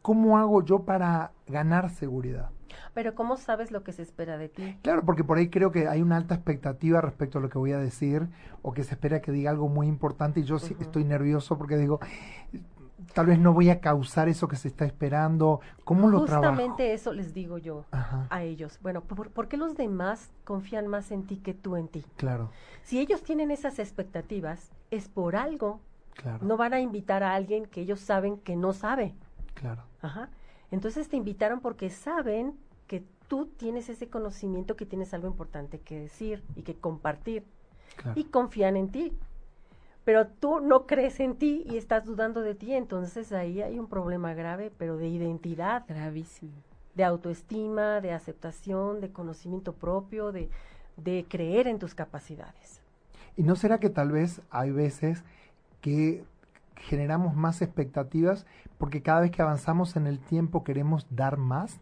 [0.00, 2.50] ¿cómo hago yo para ganar seguridad?
[2.96, 4.78] Pero ¿cómo sabes lo que se espera de ti?
[4.80, 7.72] Claro, porque por ahí creo que hay una alta expectativa respecto a lo que voy
[7.72, 8.26] a decir
[8.62, 11.76] o que se espera que diga algo muy importante y yo sí estoy nervioso porque
[11.76, 12.00] digo,
[13.12, 15.60] tal vez no voy a causar eso que se está esperando.
[15.84, 16.54] ¿Cómo lo trabajo?
[16.54, 18.78] Justamente eso les digo yo a ellos.
[18.80, 22.02] Bueno, ¿por, qué los demás confían más en ti que tú en ti?
[22.16, 22.50] Claro.
[22.82, 25.80] Si ellos tienen esas expectativas, es por algo.
[26.14, 26.42] Claro.
[26.46, 29.14] No van a invitar a alguien que ellos saben que no sabe.
[29.52, 29.82] Claro.
[30.00, 30.30] Ajá.
[30.70, 32.56] Entonces te invitaron porque saben
[33.28, 37.44] tú tienes ese conocimiento, que tienes algo importante que decir y que compartir.
[38.14, 39.12] Y confían en ti.
[40.04, 43.88] Pero tú no crees en ti y estás dudando de ti, entonces ahí hay un
[43.88, 45.84] problema grave, pero de identidad.
[45.88, 46.52] Gravísimo.
[46.94, 50.50] De autoestima, de aceptación, de conocimiento propio, de,
[50.96, 52.80] de creer en tus capacidades.
[53.36, 55.24] ¿Y no será que tal vez hay veces
[55.80, 56.24] que
[56.76, 58.46] generamos más expectativas
[58.78, 61.80] porque cada vez que avanzamos en el tiempo queremos dar más?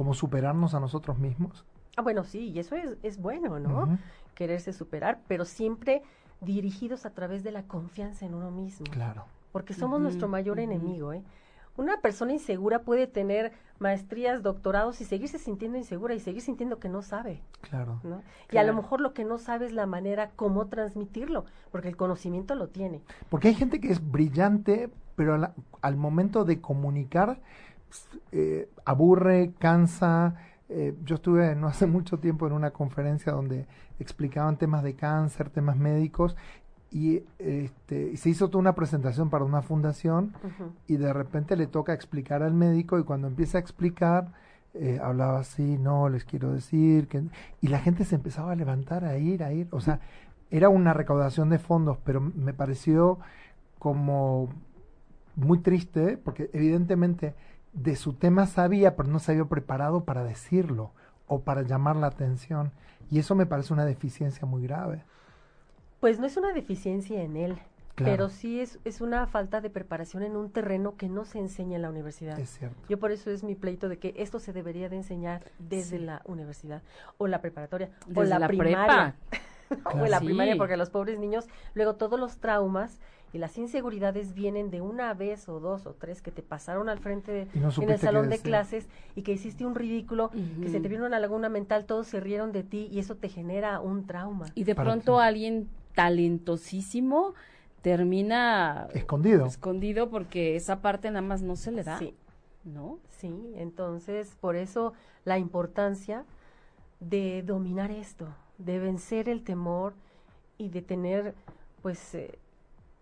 [0.00, 1.66] Como superarnos a nosotros mismos.
[1.94, 3.98] Ah, bueno, sí, y eso es, es bueno, ¿no?
[4.34, 6.02] Quererse superar, pero siempre
[6.40, 8.86] dirigidos a través de la confianza en uno mismo.
[8.90, 9.26] Claro.
[9.52, 11.22] Porque somos nuestro mayor enemigo, ¿eh?
[11.76, 16.88] Una persona insegura puede tener maestrías, doctorados y seguirse sintiendo insegura y seguir sintiendo que
[16.88, 17.42] no sabe.
[17.60, 18.22] Claro, ¿no?
[18.50, 21.98] Y a lo mejor lo que no sabe es la manera cómo transmitirlo, porque el
[21.98, 23.02] conocimiento lo tiene.
[23.28, 27.38] Porque hay gente que es brillante, pero al momento de comunicar
[28.32, 30.36] eh, aburre, cansa.
[30.68, 33.66] Eh, yo estuve no hace mucho tiempo en una conferencia donde
[33.98, 36.36] explicaban temas de cáncer, temas médicos,
[36.92, 40.32] y, este, se hizo toda una presentación para una fundación
[40.88, 44.32] y de repente le toca explicar al médico y cuando empieza a explicar
[44.74, 47.24] eh, hablaba así, no, les quiero decir que...
[47.60, 49.66] Y la gente se empezaba a levantar, a ir, a ir.
[49.72, 50.00] O sea,
[50.50, 53.18] era una recaudación de fondos, pero me pareció
[53.78, 54.48] como
[55.36, 57.34] muy triste porque evidentemente
[57.72, 60.92] de su tema sabía, pero no se había preparado para decirlo
[61.26, 62.72] o para llamar la atención.
[63.10, 65.04] Y eso me parece una deficiencia muy grave.
[66.00, 67.58] Pues no es una deficiencia en él,
[67.96, 71.76] pero sí es, es una falta de preparación en un terreno que no se enseña
[71.76, 72.38] en la universidad.
[72.38, 72.76] Es cierto.
[72.88, 76.22] Yo por eso es mi pleito de que esto se debería de enseñar desde la
[76.24, 76.82] universidad
[77.18, 79.14] o la preparatoria o la, primaria.
[79.84, 82.98] o la primaria, porque los pobres niños, luego todos los traumas
[83.32, 86.98] y las inseguridades vienen de una vez o dos o tres que te pasaron al
[86.98, 91.06] frente en el salón de clases y que hiciste un ridículo, que se te vino
[91.06, 94.46] una laguna mental, todos se rieron de ti y eso te genera un trauma.
[94.54, 97.34] Y de pronto alguien talentosísimo
[97.82, 99.46] termina escondido.
[99.46, 101.98] Escondido porque esa parte nada más no se le da.
[101.98, 102.14] Sí.
[102.64, 102.98] ¿No?
[103.08, 104.92] Sí, entonces por eso
[105.24, 106.24] la importancia
[107.00, 108.26] de dominar esto,
[108.58, 109.94] de vencer el temor
[110.58, 111.34] y de tener
[111.80, 112.38] pues eh,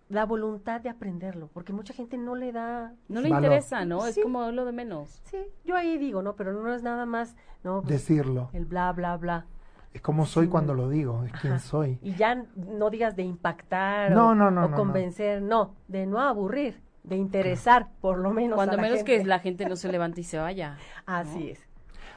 [0.08, 2.94] la voluntad de aprenderlo, porque mucha gente no le da...
[3.08, 4.06] No le interesa, ¿no?
[4.06, 5.20] Es como lo de menos.
[5.24, 6.34] Sí, yo ahí digo, ¿no?
[6.34, 7.82] Pero no es nada más, ¿no?
[7.82, 8.50] Pues, Decirlo.
[8.52, 9.46] El bla, bla, bla.
[9.92, 11.98] Es como soy cuando lo digo, es quien soy.
[12.02, 15.74] Y ya no digas de impactar no, o, no, no, o convencer, no.
[15.88, 18.56] de no aburrir, de interesar, por lo menos.
[18.56, 20.76] Cuando a menos que la gente no se levante y se vaya.
[21.06, 21.67] Así es.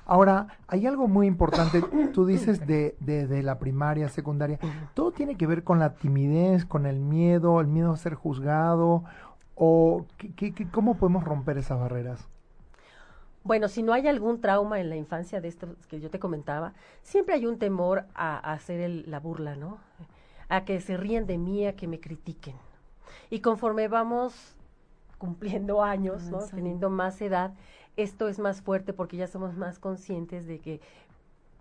[0.05, 1.81] Ahora, hay algo muy importante,
[2.13, 4.59] tú dices de, de, la primaria, secundaria,
[4.93, 9.03] todo tiene que ver con la timidez, con el miedo, el miedo a ser juzgado,
[9.55, 12.27] o ¿qué, cómo podemos romper esas barreras?
[13.43, 16.73] Bueno, si no hay algún trauma en la infancia de esto que yo te comentaba,
[17.01, 19.79] siempre hay un temor a, hacer la burla, ¿no?
[20.49, 22.55] A que se ríen de mí, a que me critiquen.
[23.29, 24.55] Y conforme vamos
[25.17, 26.39] cumpliendo años, ¿no?
[26.39, 27.53] Teniendo más edad,
[28.03, 30.81] esto es más fuerte porque ya somos más conscientes de que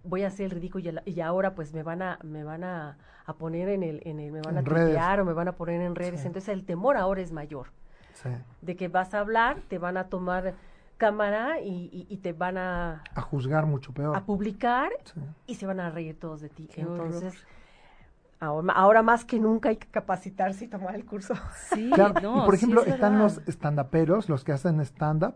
[0.05, 2.97] voy a hacer el ridículo y, ahora pues me van a me van a,
[3.39, 5.95] poner en el en el me van a tuitear o me van a poner en
[5.95, 6.25] redes.
[6.25, 7.69] Entonces el temor ahora es mayor.
[8.61, 10.55] De que vas a hablar te van a tomar
[10.99, 14.17] cámara y, te van a a juzgar mucho peor.
[14.17, 14.91] a publicar
[15.47, 16.69] y se van a reír todos de ti.
[16.77, 17.35] Entonces
[18.41, 21.35] Ahora, más que nunca hay que capacitarse y tomar el curso.
[21.75, 25.35] Sí, y por ejemplo, están los stand-uperos, los que hacen stand-up,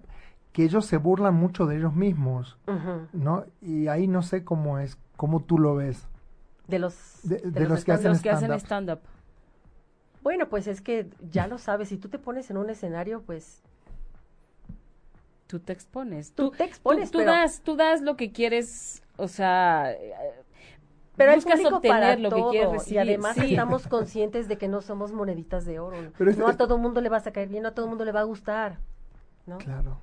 [0.54, 2.56] que ellos se burlan mucho de ellos mismos,
[3.12, 3.44] ¿no?
[3.60, 6.06] Y ahí no sé cómo es, cómo tú lo ves.
[6.68, 9.00] De los, de, los, que hacen stand-up.
[10.22, 13.62] bueno, pues es que ya lo sabes, si tú te pones en un escenario, pues
[15.48, 16.30] tú te expones.
[16.32, 17.10] Tú, te expones.
[17.10, 19.92] Tú, das, tú das lo que quieres, o sea,
[21.16, 22.94] pero buscas obtener lo que quieres recibir.
[22.94, 25.96] Y además estamos conscientes de que no somos moneditas de oro.
[26.36, 28.20] no a todo mundo le va a caer bien, no a todo mundo le va
[28.20, 28.78] a gustar.
[29.46, 29.58] ¿no?
[29.58, 29.98] Claro.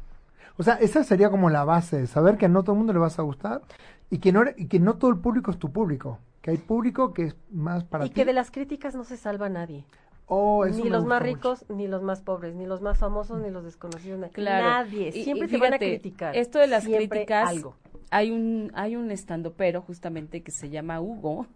[0.57, 2.99] O sea, esa sería como la base, saber que a no todo el mundo le
[2.99, 3.61] vas a gustar
[4.09, 7.13] y que no, y que no todo el público es tu público, que hay público
[7.13, 8.13] que es más para y ti.
[8.13, 9.85] Y que de las críticas no se salva nadie.
[10.33, 13.65] Oh, ni los más ricos, ni los más pobres, ni los más famosos, ni los
[13.65, 14.31] desconocidos.
[14.31, 14.65] Claro.
[14.65, 15.11] Nadie.
[15.11, 16.37] Siempre te van a criticar.
[16.37, 17.75] Esto de las críticas, algo.
[18.11, 19.13] hay un hay un
[19.57, 21.47] pero justamente que se llama Hugo.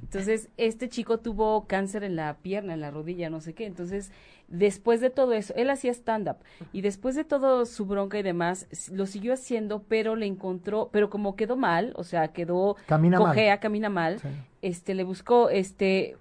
[0.00, 3.66] Entonces, este chico tuvo cáncer en la pierna, en la rodilla, no sé qué.
[3.66, 4.10] Entonces,
[4.48, 6.36] después de todo eso, él hacía stand-up
[6.72, 11.10] y después de todo su bronca y demás, lo siguió haciendo, pero le encontró, pero
[11.10, 14.20] como quedó mal, o sea, quedó camina cojea, camina mal,
[14.60, 16.16] este, le buscó, este,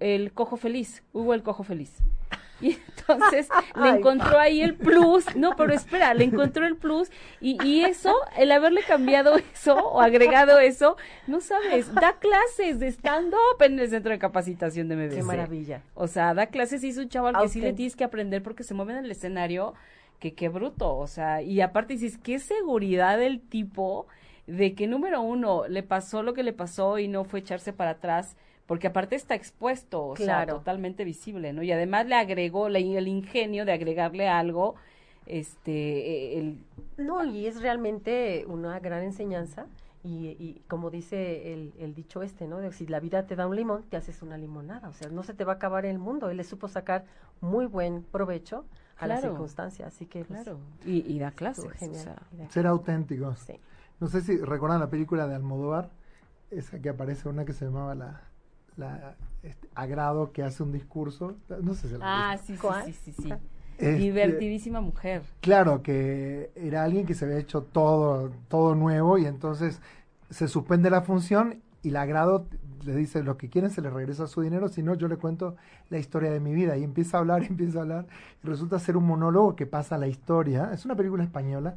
[0.00, 1.92] el cojo feliz, Hugo el cojo feliz.
[2.70, 7.56] Y entonces le encontró ahí el plus, no, pero espera, le encontró el plus y,
[7.64, 10.96] y eso, el haberle cambiado eso o agregado eso,
[11.26, 15.14] no sabes, da clases de stand-up en el centro de capacitación de MBC.
[15.16, 15.82] Qué maravilla.
[15.94, 18.62] O sea, da clases y es un chaval que sí le tienes que aprender porque
[18.62, 19.74] se mueve en el escenario,
[20.18, 24.06] que qué bruto, o sea, y aparte dices, qué seguridad del tipo
[24.46, 27.92] de que número uno, le pasó lo que le pasó y no fue echarse para
[27.92, 28.36] atrás
[28.70, 31.64] porque aparte está expuesto, o sea, totalmente visible, ¿no?
[31.64, 34.76] Y además le agregó el ingenio de agregarle algo,
[35.26, 36.64] este, el...
[36.96, 39.66] No, y es realmente una gran enseñanza.
[40.04, 42.58] Y, como dice el, dicho este, ¿no?
[42.58, 44.88] De si la vida te da un limón, te haces una limonada.
[44.88, 46.30] O sea, no se te va a acabar el mundo.
[46.30, 47.06] Él le supo sacar
[47.40, 48.64] muy buen provecho
[48.98, 49.88] a la circunstancia.
[49.88, 50.24] Así que.
[50.24, 50.60] Pues, claro.
[50.86, 51.72] Y, da clases.
[52.50, 53.40] Ser auténticos.
[53.40, 53.54] Sí.
[53.98, 55.90] No sé si recuerdan la película de Almodóvar,
[56.52, 58.29] esa que aparece, una que se llamaba La,
[58.80, 61.36] la este, agrado que hace un discurso.
[61.62, 63.32] No sé si la Ah, sí, sí, sí, sí,
[63.78, 65.22] este, Divertidísima mujer.
[65.40, 69.80] Claro, que era alguien que se había hecho todo, todo nuevo y entonces
[70.28, 72.46] se suspende la función y la agrado
[72.84, 75.56] le dice lo que quieren se le regresa su dinero, si no yo le cuento
[75.90, 78.06] la historia de mi vida y empieza a hablar, empieza a hablar.
[78.42, 80.70] Y resulta ser un monólogo que pasa la historia.
[80.72, 81.76] Es una película española,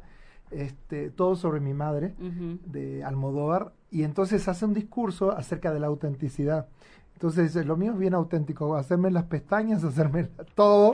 [0.50, 5.86] este, todo sobre mi madre de Almodóvar y entonces hace un discurso acerca de la
[5.86, 6.66] autenticidad.
[7.12, 10.24] Entonces, lo mío es bien auténtico, hacerme las pestañas, hacerme
[10.56, 10.90] todo,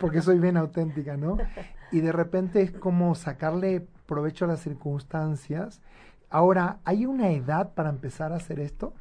[0.00, 1.38] porque soy bien auténtica, ¿no?
[1.92, 5.80] Y de repente es como sacarle provecho a las circunstancias.
[6.30, 8.92] Ahora, ¿hay una edad para empezar a hacer esto?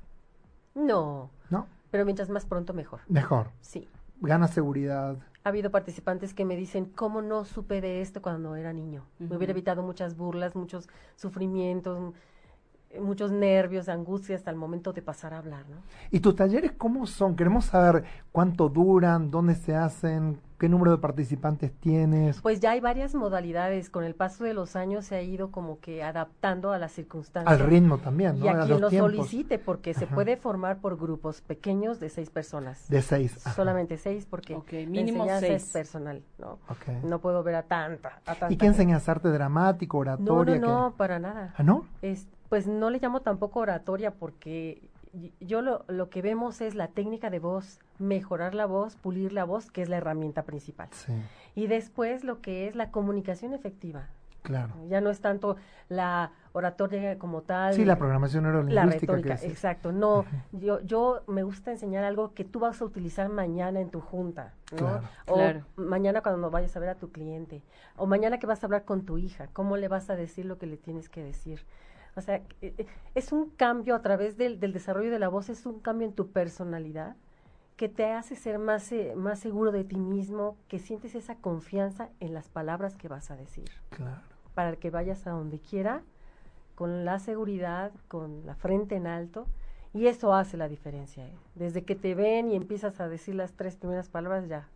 [0.75, 1.31] No.
[1.49, 1.65] ¿No?
[1.89, 2.99] Pero mientras más pronto, mejor.
[3.07, 3.47] Mejor.
[3.61, 3.89] Sí.
[4.19, 5.17] Gana seguridad.
[5.43, 9.03] Ha habido participantes que me dicen, ¿cómo no supe de esto cuando era niño?
[9.17, 12.13] Me hubiera evitado muchas burlas, muchos sufrimientos,
[12.99, 15.77] muchos nervios, angustia hasta el momento de pasar a hablar, ¿no?
[16.09, 17.35] ¿Y tus talleres cómo son?
[17.35, 22.39] Queremos saber cuánto duran, dónde se hacen, qué número de participantes tienes.
[22.41, 23.89] Pues ya hay varias modalidades.
[23.89, 27.59] Con el paso de los años se ha ido como que adaptando a las circunstancias.
[27.59, 28.45] Al ritmo también, ¿no?
[28.45, 32.87] Y a, quien lo solicite, porque se puede formar por grupos pequeños de seis personas.
[32.89, 33.39] De seis.
[33.55, 35.63] Solamente seis, porque mínimo seis.
[35.63, 36.59] es personal, ¿no?
[37.03, 39.07] No puedo ver a tanta, a tanta ¿Y qué enseñas?
[39.09, 40.59] ¿Arte dramático, oratoria?
[40.59, 41.53] No, no, no, para nada.
[41.57, 41.85] ¿Ah, no?
[42.01, 44.81] Es, pues no le llamo tampoco oratoria porque
[45.39, 49.45] yo lo, lo, que vemos es la técnica de voz, mejorar la voz, pulir la
[49.45, 50.89] voz, que es la herramienta principal.
[51.55, 54.09] Y después lo que es la comunicación efectiva.
[54.41, 54.73] Claro.
[54.89, 55.55] Ya no es tanto
[55.87, 57.73] la oratoria como tal.
[57.73, 58.85] Sí, la programación neurolingüística.
[58.85, 59.93] La retórica, exacto.
[59.93, 64.01] No, yo, yo me gusta enseñar algo que tú vas a utilizar mañana en tu
[64.01, 64.99] junta, ¿no?
[65.27, 67.63] o mañana cuando vayas a ver a tu cliente,
[67.95, 70.57] o mañana que vas a hablar con tu hija, ¿cómo le vas a decir lo
[70.57, 71.65] que le tienes que decir?
[72.15, 75.65] O sea, eh, eh, es un cambio a través del, desarrollo de la voz, es
[75.65, 77.15] un cambio en tu personalidad
[77.77, 82.09] que te hace ser más, eh, más seguro de ti mismo, que sientes esa confianza
[82.19, 83.69] en las palabras que vas a decir.
[83.89, 84.21] Claro.
[84.53, 86.03] Para que vayas a donde quiera,
[86.75, 89.47] con la seguridad, con la frente en alto,
[89.93, 91.27] y eso hace la diferencia.
[91.55, 94.67] Desde que te ven y empiezas a decir las tres primeras palabras, ya,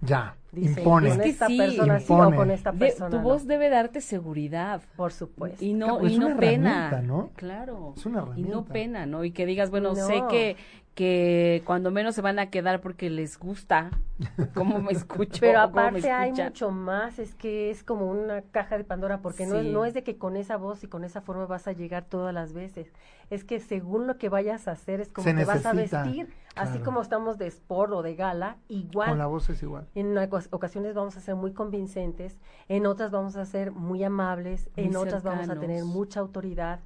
[0.00, 1.10] ya, impone.
[1.10, 2.36] Con esta persona impone.
[2.36, 3.10] con esta persona.
[3.10, 4.80] tu voz debe darte seguridad.
[4.96, 5.64] Por supuesto.
[5.64, 7.02] Y no, y no pena.
[7.02, 7.30] ¿no?
[7.36, 7.94] Claro.
[7.96, 9.24] Es una Y no pena, ¿no?
[9.24, 10.56] Y que digas, bueno, sé que,
[10.94, 13.90] que cuando menos se van a quedar porque les gusta
[14.54, 15.40] cómo me escucho.
[15.40, 19.62] Pero aparte hay mucho más, es que es como una caja de Pandora, porque no,
[19.62, 22.32] no es de que con esa voz y con esa forma vas a llegar todas
[22.32, 22.92] las veces.
[23.30, 26.28] Es que según lo que vayas a hacer, es como te vas a vestir
[26.60, 29.10] Así como estamos de sport o de gala, igual.
[29.10, 29.86] Con la voz es igual.
[29.94, 32.38] En ocas- ocasiones vamos a ser muy convincentes,
[32.68, 36.80] en otras vamos a ser muy amables, Muy en otras vamos a tener mucha autoridad,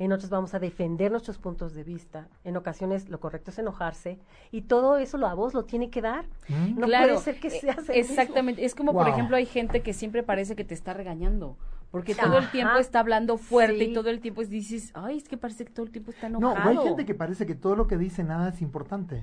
[0.00, 4.18] en otras vamos a defender nuestros puntos de vista, en ocasiones lo correcto es enojarse
[4.50, 6.26] y todo eso la voz lo tiene que dar.
[6.48, 6.80] ¿Mm?
[6.80, 7.94] No Claro, puede ser que eh, sea el mismo.
[7.94, 11.56] Exactamente, es como por ejemplo hay gente que siempre parece que te está regañando,
[11.94, 13.84] porque todo el tiempo está hablando fuerte Sí.
[13.84, 16.28] y todo el tiempo es- dices, ay, es que parece que todo el tiempo está
[16.28, 16.66] No, enojado.
[16.66, 19.22] o hay gente que parece que todo lo que dice nada es importante.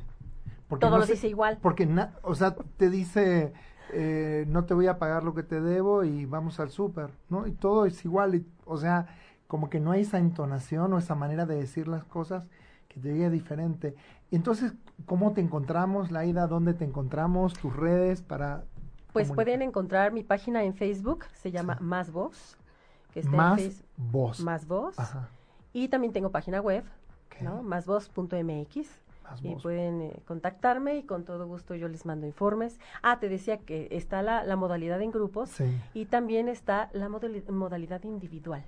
[0.69, 1.57] Porque Todo no lo se- dice igual.
[1.61, 3.51] Porque, na- o sea, te dice,
[3.91, 7.45] eh, no te voy a pagar lo que te debo y vamos al súper, ¿no?
[7.45, 9.05] Y todo es igual, y- o sea,
[9.47, 12.45] como que no hay esa entonación o esa manera de decir las cosas
[12.87, 13.95] que te llegue diferente.
[14.31, 14.73] Entonces,
[15.05, 16.47] ¿cómo te encontramos, Laida?
[16.47, 17.51] ¿Dónde te encontramos?
[17.53, 18.63] ¿Tus redes para...?
[19.11, 19.35] Pues comunicar?
[19.35, 21.83] pueden encontrar mi página en Facebook, se llama Sí.
[21.83, 22.57] Más Voz,
[23.13, 23.87] que está Más en Facebook.
[23.97, 24.39] voz.
[24.41, 24.97] Más Voz.
[24.99, 25.29] Ajá.
[25.73, 26.83] Y también tengo página web,
[27.27, 27.41] ok.
[27.41, 27.63] ¿no?
[27.63, 28.89] Másvoz.mx.
[29.23, 29.63] Más Y voz.
[29.63, 32.79] pueden eh, contactarme y con todo gusto yo les mando informes.
[33.01, 35.65] Ah, te decía que está la, la modalidad en grupos Sí.
[35.93, 38.63] y también está la modali- modalidad individual.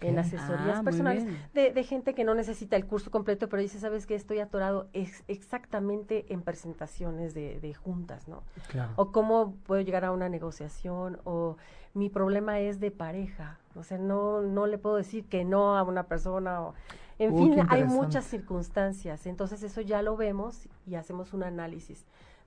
[0.00, 1.24] En asesorías Ah, personales
[1.54, 4.14] de, de gente que no necesita el curso completo, pero dice, ¿sabes qué?
[4.14, 8.42] Estoy atorado ex- exactamente en presentaciones de, de juntas, ¿no?
[8.68, 8.92] Claro.
[8.96, 11.56] O cómo puedo llegar a una negociación, o
[11.94, 15.82] mi problema es de pareja, o sea, no, no le puedo decir que no a
[15.82, 16.74] una persona, o,
[17.18, 22.04] en fin, hay muchas circunstancias, entonces eso ya lo vemos y hacemos un análisis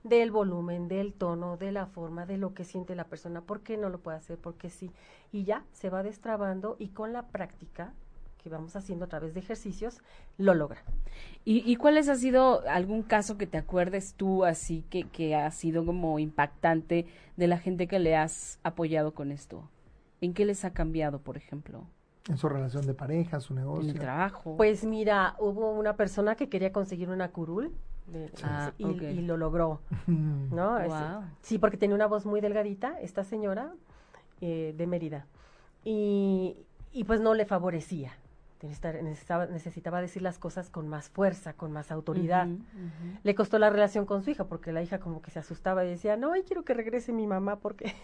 [0.08, 3.76] del volumen, del tono, de la forma, de lo que siente la persona, por qué
[3.76, 4.92] no lo puede hacer, por qué sí,
[5.32, 7.92] y ya se va destrabando y con la práctica
[8.38, 10.00] que vamos haciendo a través de ejercicios,
[10.38, 10.80] lo logra.
[11.44, 15.50] ¿Y, y cuáles ha sido algún caso que te acuerdes tú así que, que ha
[15.50, 19.68] sido como impactante de la gente que le has apoyado con esto?
[20.20, 21.86] ¿En qué les ha cambiado, por ejemplo?
[22.28, 23.90] En su relación de pareja, su ¿En negocio.
[23.90, 24.56] el trabajo?
[24.56, 27.72] Pues mira, hubo una persona que quería conseguir una curul
[28.06, 29.80] de- Ah, y, lo logró.
[30.06, 30.78] ¿no?
[30.78, 31.22] Es- Guau.
[31.42, 33.72] sí, porque tenía una voz muy delgadita, esta señora
[34.40, 35.26] eh, de Mérida,
[35.84, 36.56] y,
[36.92, 38.12] y pues no le favorecía.
[38.62, 42.48] Necesitaba, decir las cosas con más fuerza, con más autoridad.
[43.22, 45.88] Le costó la relación con su hija porque la hija como que se asustaba y
[45.90, 47.94] decía, no, ay, quiero que regrese mi mamá porque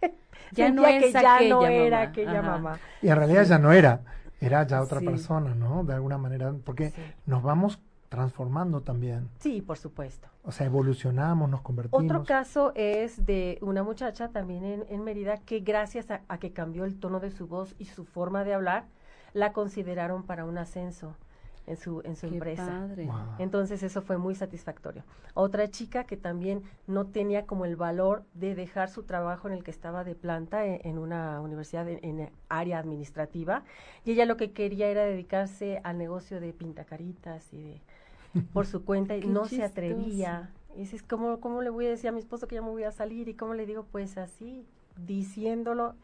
[0.52, 2.10] Ya no sentía que es ya no era mamá.
[2.10, 2.50] aquella Ajá.
[2.50, 2.78] mamá.
[3.02, 4.00] Y en realidad ya no era,
[4.40, 5.06] era ya otra Sí.
[5.06, 5.84] persona, ¿no?
[5.84, 7.02] De alguna manera, porque Sí.
[7.26, 7.78] nos vamos
[8.08, 9.28] transformando también.
[9.38, 10.28] Sí, por supuesto.
[10.42, 12.04] O sea, evolucionamos, nos convertimos.
[12.04, 16.52] Otro caso es de una muchacha también en, en Mérida que gracias a, a que
[16.52, 18.86] cambió el tono de su voz y su forma de hablar,
[19.34, 21.16] la consideraron para un ascenso
[21.66, 22.64] en su, en su Qué empresa.
[22.66, 23.04] padre.
[23.04, 23.16] Wow.
[23.38, 25.04] Entonces eso fue muy satisfactorio.
[25.34, 29.62] Otra chica que también no tenía como el valor de dejar su trabajo en el
[29.62, 33.64] que estaba de planta en, en una universidad en, en área administrativa
[34.02, 37.82] y ella lo que quería era dedicarse al negocio de pintacaritas y de
[38.52, 40.50] por su cuenta y no se atrevía.
[40.74, 42.84] Y dices, ¿cómo, ¿cómo le voy a decir a mi esposo que ya me voy
[42.84, 43.28] a salir?
[43.28, 43.86] ¿Y cómo le digo?
[43.90, 44.64] Pues así,
[45.06, 45.94] diciéndolo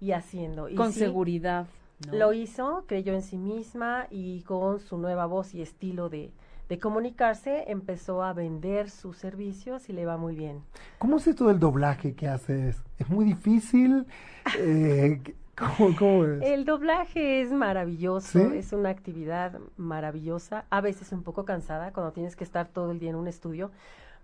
[0.00, 0.68] y haciendo.
[0.68, 1.66] Y Con sí, seguridad.
[2.06, 2.16] ¿no?
[2.16, 6.32] lo hizo, creyó en sí misma y con su nueva voz y estilo de,
[6.68, 10.62] de comunicarse empezó a vender sus servicios y le va muy bien.
[10.98, 12.82] ¿Cómo es esto del doblaje que haces?
[12.98, 14.06] ¿Es muy difícil?
[14.58, 15.22] Eh,
[15.56, 16.42] ¿cómo, cómo es?
[16.42, 18.56] El doblaje es maravilloso, ¿Sí?
[18.56, 22.98] es una actividad maravillosa, a veces un poco cansada cuando tienes que estar todo el
[22.98, 23.70] día en un estudio,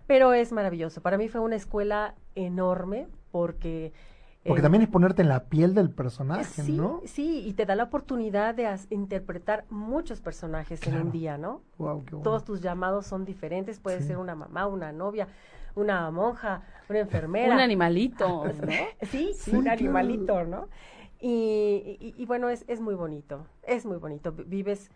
[0.07, 1.01] pero es maravilloso.
[1.01, 3.93] Para mí fue una escuela enorme porque...
[4.45, 7.01] Porque eh, también es ponerte en la piel del personaje, sí, ¿no?
[7.05, 11.61] sí, y te da la oportunidad de interpretar muchos personajes en un día, ¿no?
[11.77, 12.23] Wow, qué bueno.
[12.23, 14.07] Todos tus llamados son diferentes, puede Sí.
[14.07, 15.27] ser una mamá, una novia,
[15.75, 17.53] una monja, una enfermera.
[17.53, 18.71] Un animalito, ¿no?
[19.11, 19.77] Sí, Sí, un claro.
[19.77, 20.69] animalito, ¿no?
[21.19, 24.31] Y, y- y bueno, es, es muy bonito, es muy bonito.
[24.31, 24.89] Vi- Vives,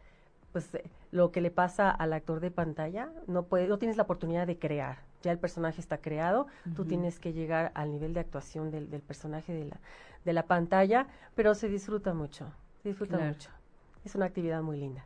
[0.52, 4.04] pues, eh, lo que le pasa al actor de pantalla, no puede, no tienes la
[4.04, 5.00] oportunidad de crear.
[5.22, 9.02] Ya el personaje está creado, tú tienes que llegar al nivel de actuación del, del
[9.02, 9.80] personaje de la,
[10.26, 12.52] de la pantalla, pero se disfruta mucho,
[12.82, 13.32] se disfruta Claro.
[13.34, 13.50] mucho.
[14.04, 15.06] Es una actividad muy linda.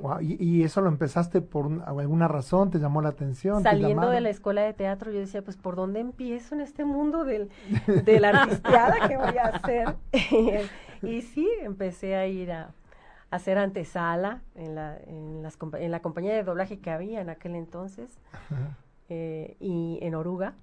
[0.00, 2.70] Wow, ¿Y, y eso lo empezaste por un- alguna razón?
[2.70, 3.62] ¿Te llamó la atención?
[3.62, 6.84] ¿Te Saliendo de la escuela de teatro, yo decía, pues, ¿por dónde empiezo en este
[6.84, 7.50] mundo del,
[8.04, 9.96] de la artisteada que voy a hacer?
[11.02, 12.62] y sí, empecé a ir a,
[13.30, 17.30] a hacer antesala en la, en, las, en la compañía de doblaje que había en
[17.30, 18.10] aquel entonces,
[19.08, 20.54] eh, y en Oruga.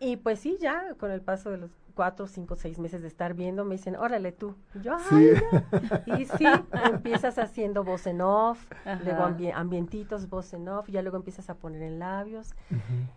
[0.00, 3.34] Y pues sí, ya con el paso de los cuatro, cinco, seis meses de estar
[3.34, 4.54] viendo, me dicen, órale tú.
[4.76, 5.16] Y yo, Sí.
[5.16, 5.34] ay,
[6.06, 6.16] ya".
[6.16, 6.44] Y sí,
[6.92, 9.00] empiezas haciendo voz en off, Ajá.
[9.04, 12.54] luego ambi- ambientitos, voz en off, y ya luego empiezas a poner en labios.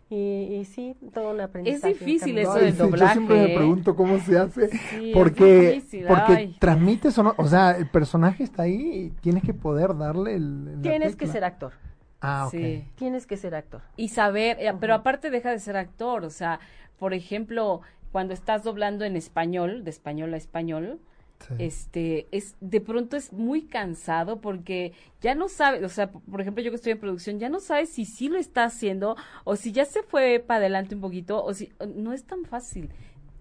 [0.10, 1.94] Y, y sí, todo un aprendizaje.
[1.94, 3.56] difícil un eso del sí, doblaje, Yo siempre me ¿eh?
[3.56, 4.70] pregunto cómo se hace.
[4.70, 6.56] Sí, es porque difícil, porque ay.
[6.60, 7.36] transmites o no.
[7.38, 10.80] O sea, el personaje está ahí y tienes que poder darle el.
[10.82, 11.74] Tienes que ser actor.
[12.20, 12.48] Ah.
[12.50, 12.84] Sí.
[12.96, 13.82] Tienes que ser actor.
[13.96, 16.60] Y saber, eh, pero aparte deja de ser actor, o sea,
[17.00, 17.82] por ejemplo,
[18.12, 21.00] cuando estás doblando en español, de español a español,
[21.48, 21.56] Sí.
[21.58, 26.64] este, es, de pronto es muy cansado porque ya no sabes, o sea, por ejemplo,
[26.64, 29.72] yo que estoy en producción, ya no sabes si sí lo está haciendo o si
[29.72, 32.92] ya se fue para adelante un poquito o si no es tan fácil.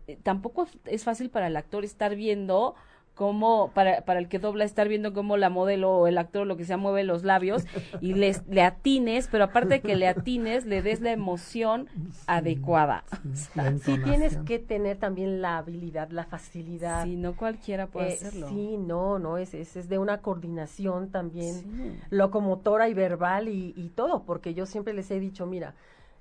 [0.06, 2.74] Eh, Tampoco es fácil para el actor estar viendo
[3.14, 6.44] cómo, para, para el que dobla, estar viendo cómo la modelo o el actor o
[6.46, 7.66] lo que sea mueve los labios
[8.00, 11.88] y les, le atines, pero aparte de que le atines, le des la emoción
[12.26, 13.04] adecuada.
[13.34, 17.04] Sí, Sí tienes que tener también la habilidad, la facilidad.
[17.04, 18.48] Si no cualquiera puede Eh, hacerlo.
[18.48, 21.98] Sí, no, no, es, es, es de una coordinación también Sí.
[22.10, 25.74] locomotora y verbal y, y todo, porque yo siempre les he dicho, mira,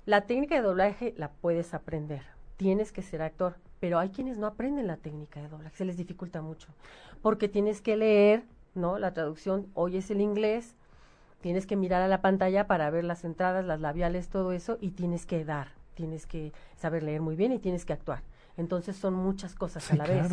[0.06, 2.22] la técnica de doblaje la puedes aprender,
[2.56, 5.96] tienes que ser actor, pero hay quienes no aprenden la técnica de doblaje, se les
[5.96, 6.68] dificulta mucho,
[7.22, 8.98] porque tienes que leer, ¿no?
[8.98, 10.76] La traducción, hoy es el inglés,
[11.40, 14.90] tienes que mirar a la pantalla para ver las entradas, las labiales, todo eso, y
[14.90, 18.22] tienes que dar, tienes que saber leer muy bien y tienes que actuar.
[18.56, 20.30] Entonces son muchas cosas Sí, a la vez.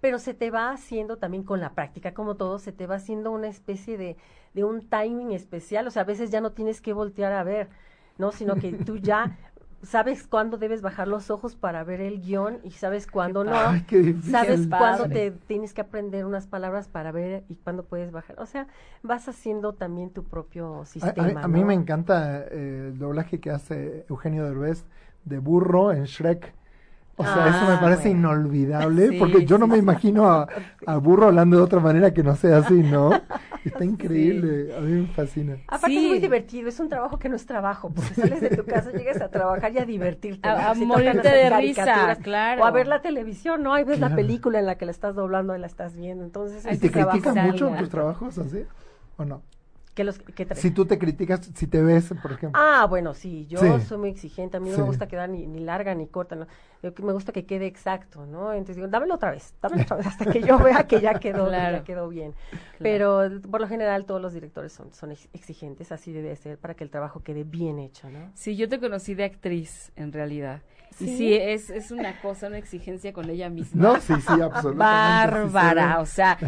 [0.00, 3.30] Pero se te va haciendo también con la práctica, como todo, se te va haciendo
[3.30, 4.16] una especie de,
[4.54, 7.68] de un timing especial, o sea, a veces ya no tienes que voltear a ver,
[8.18, 8.32] ¿no?
[8.32, 9.38] Sino que tú ya
[9.86, 13.56] sabes cuándo debes bajar los ojos para ver el guion y sabes cuándo no.
[13.56, 14.14] Ay, qué.
[14.22, 18.38] Sabes cuándo te tienes que aprender unas palabras para ver y cuándo puedes bajar.
[18.40, 18.66] O sea,
[19.02, 21.40] vas haciendo también tu propio A, a- sistema.
[21.42, 24.84] a mí me encanta eh, el doblaje que hace Eugenio Derbez
[25.24, 26.54] de burro en Shrek.
[27.18, 28.18] O sea, eso me Ah, parece bueno.
[28.34, 30.46] inolvidable Sí, porque yo no sí, me imagino a,
[30.86, 33.10] a burro hablando de otra manera que no sea así, ¿no?
[33.64, 35.56] Está increíble, a mí me fascina.
[35.66, 35.96] Aparte Sí.
[36.04, 38.92] es muy divertido, es un trabajo que no es trabajo, porque sales de tu casa,
[38.92, 40.46] llegas a trabajar y a divertirte.
[40.48, 42.62] A- a Si morirte de risa, caricaturas, claro.
[42.62, 43.72] O a ver la televisión, ¿no?
[43.72, 44.10] Ahí ves Claro.
[44.10, 46.22] la película en la que la estás doblando y la estás viendo.
[46.22, 48.62] Entonces, ¿Y te critican mucho en tus trabajos así?
[49.16, 49.40] ¿O no?
[49.96, 52.60] Que los, que tra- Si tú te criticas, si te ves, por ejemplo.
[52.62, 53.86] Ah, bueno, sí, yo Sí.
[53.86, 54.82] soy muy exigente, a mí no Sí.
[54.82, 56.46] me gusta quedar ni, ni larga ni corta, ¿no?
[56.82, 58.52] Yo que me gusta que quede exacto, ¿no?
[58.52, 61.46] Entonces digo, dámelo otra vez, dámelo otra vez hasta que yo vea que ya quedó,
[61.48, 61.78] Claro.
[61.78, 62.34] ya quedó bien.
[62.78, 66.74] Pero por lo general todos los directores son, son ex- exigentes, así debe ser, para
[66.74, 68.30] que el trabajo quede bien hecho, ¿no?
[68.34, 70.60] Sí, yo te conocí de actriz, en realidad.
[71.00, 71.16] Y ¿Sí?
[71.16, 73.82] sí, es, es una cosa, una exigencia con ella misma.
[73.82, 75.48] No, sí, sí, absolutamente.
[75.48, 76.38] Bárbara, sí o sea,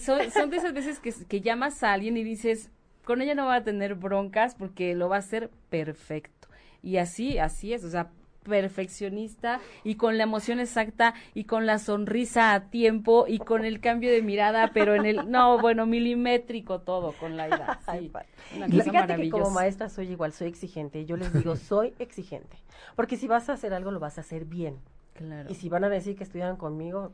[0.00, 2.70] son, son de esas veces que, que llamas a alguien y dices,
[3.04, 6.48] con ella no va a tener broncas porque lo va a hacer perfecto.
[6.82, 8.10] Y así, así es, o sea,
[8.44, 13.80] perfeccionista y con la emoción exacta y con la sonrisa a tiempo y con el
[13.80, 17.78] cambio de mirada, pero en el, no, bueno, milimétrico todo con la.
[17.86, 18.10] Ay,
[18.50, 21.00] Sí, una cosa fíjate que como maestra soy igual, soy exigente.
[21.00, 22.56] Y yo les digo, soy exigente.
[22.94, 24.78] Porque si vas a hacer algo, lo vas a hacer bien.
[25.14, 25.50] Claro.
[25.50, 27.12] Y si van a decir que estudiaron conmigo,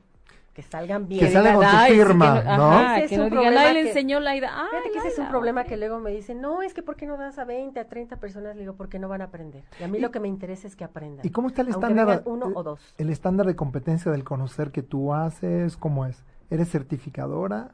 [0.54, 1.24] que salgan bien.
[1.24, 2.70] Que salgan con sí, firma, que ¿no?
[2.72, 4.50] Ajá, que un no digan, problema ay, le que- enseñó la idea.
[4.52, 6.96] Ay, Fíjate que ese es un problema que luego me dicen, no, es que ¿por
[6.96, 8.56] qué no das a 20, a 30 personas?
[8.56, 9.62] Le digo, porque no van a aprender.
[9.78, 11.24] Y a mí lo que me interesa es que aprendan.
[11.24, 12.22] ¿Y cómo está el estándar?
[12.24, 12.94] uno el- o dos.
[12.98, 16.22] El estándar de competencia del conocer que tú haces, ¿cómo es?
[16.50, 17.70] ¿Eres certificadora?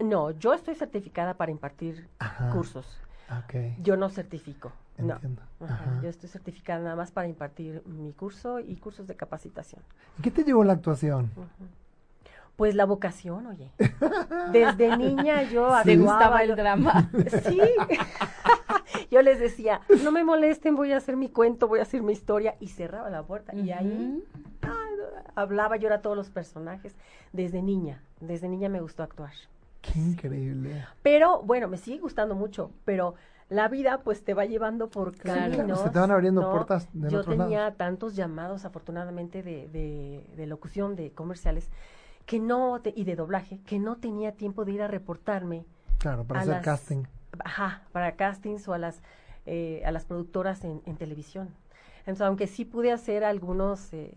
[0.00, 2.50] No, yo estoy certificada para impartir Ajá.
[2.50, 2.98] cursos.
[3.82, 4.72] Yo no certifico.
[4.98, 5.14] No.
[5.14, 5.42] entiendo.
[5.60, 6.00] Ajá, Ajá.
[6.02, 9.80] Yo estoy certificada nada más para impartir mi curso y cursos de capacitación.
[10.18, 11.30] ¿Y qué te llevó la actuación?
[12.60, 13.70] Pues la vocación, oye.
[14.52, 17.10] Desde niña yo Te gustaba el drama.
[17.48, 17.58] Sí.
[19.10, 22.12] yo les decía, no me molesten, voy a hacer mi cuento, voy a hacer mi
[22.12, 22.56] historia.
[22.60, 23.54] Y cerraba la puerta.
[23.54, 24.22] Y ahí
[24.60, 24.70] ay,
[25.34, 26.94] hablaba yo a todos los personajes.
[27.32, 29.32] Desde niña, desde niña me gustó actuar.
[29.80, 30.84] Qué increíble.
[31.02, 33.14] Pero bueno, me sigue gustando mucho, pero
[33.48, 35.50] la vida pues te va llevando por Claro.
[35.56, 35.80] caminos.
[35.80, 36.50] Se te van abriendo ¿no?
[36.50, 37.78] puertas de Yo tenía lados.
[37.78, 41.70] tantos llamados, afortunadamente, de, de, de locución, de comerciales,
[42.30, 45.64] que no, te- y de doblaje, que no tenía tiempo de ir a reportarme
[45.98, 47.02] Claro, para hacer las- casting.
[47.44, 49.02] Ajá, para castings o a las,
[49.46, 51.48] eh, a las productoras en, en televisión.
[51.98, 54.14] Entonces, aunque sí pude hacer algunos eh,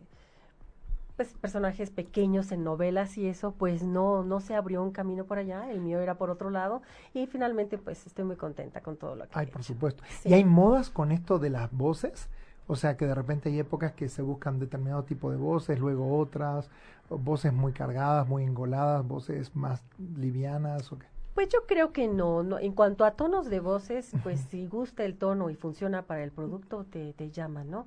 [1.16, 5.40] pues, personajes pequeños en novelas y eso, pues no, no se abrió un camino por
[5.40, 6.84] allá, el mío era por otro lado,
[7.16, 9.74] y finalmente pues estoy muy contenta con todo lo que Ay, he por hecho.
[9.74, 10.04] supuesto.
[10.22, 10.30] Sí.
[10.30, 12.30] ¿Y hay modas con esto de las voces?
[12.68, 16.18] O sea, que de repente hay épocas que se buscan determinado tipo de voces, luego
[16.18, 16.70] otras,
[17.10, 19.84] voces muy cargadas, muy engoladas, voces más
[20.18, 20.92] livianas.
[20.92, 21.06] ¿o qué?
[21.36, 22.60] Pues yo creo que no, no.
[22.60, 26.32] En cuanto a tonos de voces, pues si gusta el tono y funciona para el
[26.32, 27.86] producto, te, te llama, ¿no?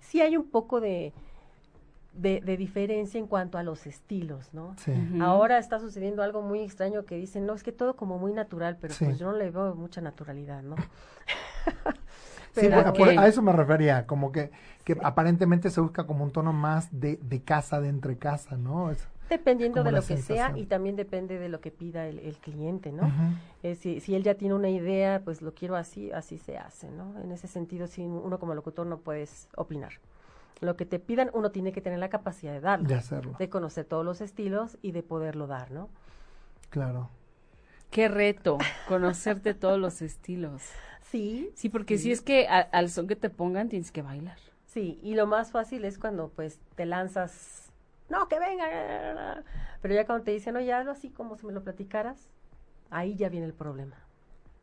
[0.00, 1.12] Sí hay un poco de,
[2.14, 4.74] de, de diferencia en cuanto a los estilos, ¿no?
[4.78, 4.92] Sí.
[5.20, 8.78] Ahora está sucediendo algo muy extraño que dicen, no, es que todo como muy natural,
[8.80, 9.04] pero Sí.
[9.04, 10.76] pues yo no le veo mucha naturalidad, ¿no?
[12.60, 14.50] Sí, Pero- a eso me refería, como que,
[14.84, 18.90] que aparentemente se busca como un tono más de, de casa, de entre casa, ¿no?
[18.90, 22.36] Es- Dependiendo de lo que sea y también depende de lo que pida el, el
[22.38, 23.10] cliente, ¿no?
[23.64, 26.88] Eh, si, si él ya tiene una idea, pues lo quiero así, así se hace,
[26.92, 27.18] ¿no?
[27.20, 29.94] En ese sentido, sí, uno como locutor no puedes opinar.
[30.60, 33.48] Lo que te pidan, uno tiene que tener la capacidad de darlo, De hacerlo, de
[33.50, 35.88] conocer todos los estilos y de poderlo dar, ¿no?
[36.70, 37.10] claro.
[37.90, 38.58] Qué reto,
[38.88, 40.62] conocerte todos los estilos.
[41.00, 44.38] Sí, Sí, porque si es que a- al son que te pongan tienes que bailar.
[44.66, 47.72] sí, y lo más fácil es cuando pues te lanzas,
[48.10, 49.42] no, que venga,
[49.80, 52.28] pero ya cuando te dicen, oye, hazlo así como si me lo platicaras,
[52.90, 53.96] ahí ya viene el problema.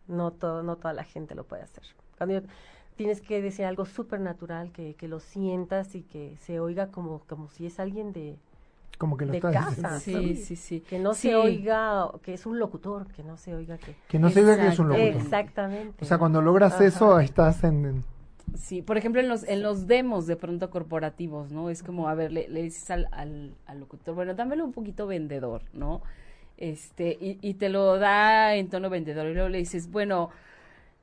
[0.07, 1.83] No, todo, no toda la gente lo puede hacer.
[2.17, 2.47] Cuando yo-
[2.95, 7.21] tienes que decir algo súper natural, que, que lo sientas y que se oiga como,
[7.21, 8.37] como si es alguien de,
[8.97, 9.99] Como que lo de estás casa.
[9.99, 10.35] Sí, sí.
[10.35, 10.79] sí, sí.
[10.81, 11.29] que no Sí.
[11.29, 13.95] se oiga, que es un locutor, que no se oiga que...
[14.07, 15.07] Que no se diga que es un locutor.
[15.21, 16.03] Exactamente.
[16.03, 16.85] O sea, cuando logras Ajá.
[16.85, 17.85] eso, estás en...
[17.85, 18.03] en-
[18.55, 21.69] Sí, por ejemplo, en los, en los demos de pronto corporativos, ¿no?
[21.69, 25.07] Es como, a ver, le, le dices al, al, al locutor, bueno, dámelo un poquito
[25.07, 26.01] vendedor, ¿no?
[26.57, 30.29] Este, y, y te lo da en tono vendedor, y luego le dices, bueno,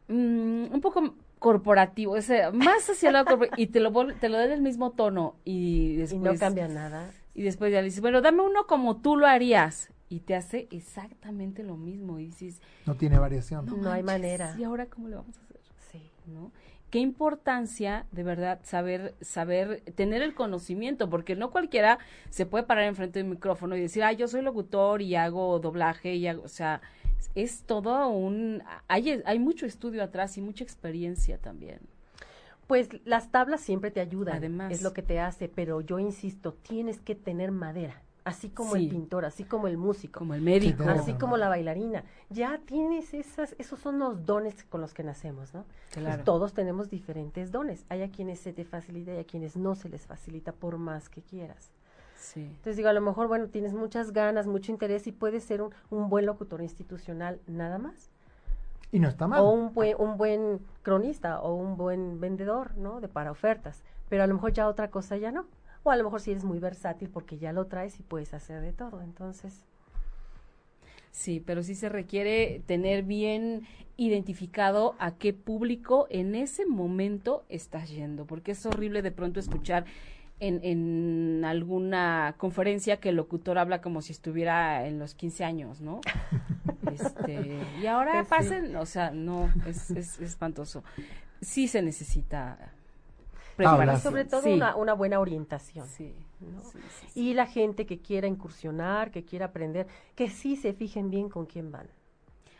[0.08, 4.36] mm, un poco corporativo, ese, más hacia el lado corporativo, y te lo, te lo
[4.36, 6.20] da en el mismo tono, y y después...
[6.22, 7.10] no cambia nada.
[7.34, 9.90] Y después ya le dices, bueno, dame uno como tú lo harías.
[10.08, 12.18] Y te hace exactamente lo mismo.
[12.18, 13.66] Y dices, no tiene variación.
[13.80, 14.56] No hay manera.
[14.58, 15.60] ¿Y ahora cómo le vamos a hacer?
[15.90, 16.10] Sí.
[16.26, 16.50] ¿No?
[16.90, 22.00] Qué importancia, de verdad, saber, saber, tener el conocimiento, porque no cualquiera
[22.30, 26.16] se puede parar enfrente del micrófono y decir, ah, yo soy locutor y hago doblaje
[26.16, 26.80] y hago, o sea,
[27.36, 31.78] es todo un, hay, hay mucho estudio atrás y mucha experiencia también.
[32.70, 34.70] Pues las tablas siempre te ayudan, Además.
[34.70, 38.84] es lo que te hace, pero yo insisto, tienes que tener madera, así como Sí.
[38.84, 40.84] el pintor, así como el músico, Como el médico.
[40.84, 42.04] así como la bailarina.
[42.28, 45.64] Ya tienes esas, esos son los dones con los que nacemos, ¿no?
[45.92, 46.22] Pues Claro.
[46.22, 47.84] todos tenemos diferentes dones.
[47.88, 51.08] Hay a quienes se te facilita y a quienes no se les facilita por más
[51.08, 51.72] que quieras.
[52.20, 52.42] Sí.
[52.44, 55.72] Entonces digo, a lo mejor, bueno, tienes muchas ganas, mucho interés y puedes ser un,
[55.88, 58.09] un buen locutor institucional nada más.
[58.92, 59.40] Y no está mal.
[59.40, 63.00] O un buen, un buen cronista o un buen vendedor, ¿no?
[63.00, 63.82] De para ofertas.
[64.08, 65.46] Pero a lo mejor ya otra cosa ya no.
[65.82, 68.60] O a lo mejor si eres muy versátil porque ya lo traes y puedes hacer
[68.60, 69.00] de todo.
[69.02, 69.64] Entonces,
[71.12, 73.66] Sí, pero sí se requiere tener bien
[73.96, 79.84] identificado a qué público en ese momento estás yendo, porque es horrible de pronto escuchar
[80.38, 85.80] en, en alguna conferencia que el locutor habla como si estuviera en los 15 años,
[85.80, 86.00] ¿no?
[87.38, 88.30] Este, y ahora Pues sí.
[88.30, 90.82] pasen, o sea, no, es, es espantoso.
[91.40, 92.72] Sí se necesita
[93.56, 94.12] preparación.
[94.12, 95.86] sobre todo sí, una, una buena orientación.
[95.86, 96.62] sí, ¿no?
[96.62, 97.20] sí, sí, sí.
[97.20, 101.46] Y la gente que quiera incursionar, que quiera aprender, que sí se fijen bien con
[101.46, 101.88] quién van.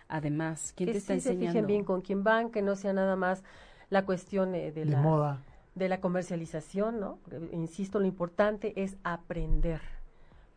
[0.08, 3.16] Además, ¿quién que te está se fijen bien con quién van, que no sea nada
[3.16, 3.42] más
[3.90, 5.40] la cuestión eh, de, de la, moda.
[5.74, 7.18] de la comercialización, ¿no?
[7.52, 9.80] Insisto, lo importante es aprender.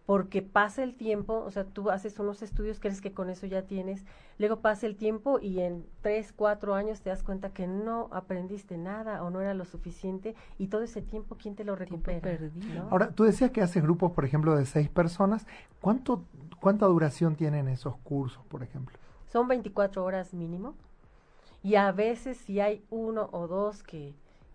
[0.05, 3.61] Porque pasa el tiempo, o sea, tú haces unos estudios, crees que con eso ya
[3.61, 4.05] tienes,
[4.37, 8.77] luego pasa el tiempo y en tres, cuatro años te das cuenta que no aprendiste
[8.77, 12.19] nada o no era lo suficiente y todo ese tiempo, ¿quién te lo recupera?
[12.19, 12.83] perdido.
[12.83, 12.89] ¿no?
[12.89, 15.47] Ahora, tú decías que haces grupos, por ejemplo, de seis personas.
[15.79, 16.25] ¿Cuánto,
[16.59, 18.97] ¿Cuánta duración tienen esos cursos, por ejemplo?
[19.31, 20.75] Son 24 horas mínimo
[21.63, 24.13] y a veces si hay uno o dos que,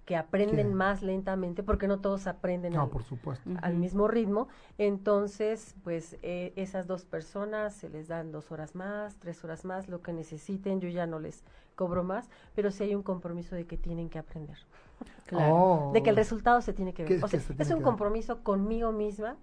[0.08, 3.50] que aprenden más lentamente, porque no todos aprenden No, al, por supuesto.
[3.60, 3.80] al Ujú.
[3.82, 4.48] mismo ritmo,
[4.78, 9.86] entonces pues eh, esas dos personas se les dan dos horas más, tres horas más,
[9.86, 11.44] lo que necesiten, yo ya no les
[11.74, 14.56] cobro más, pero sí hay un compromiso de que tienen que aprender,
[15.26, 15.54] Claro.
[15.54, 15.92] Oh.
[15.92, 18.92] de que el resultado se tiene que ver, o sea, se es un compromiso conmigo
[18.92, 19.36] misma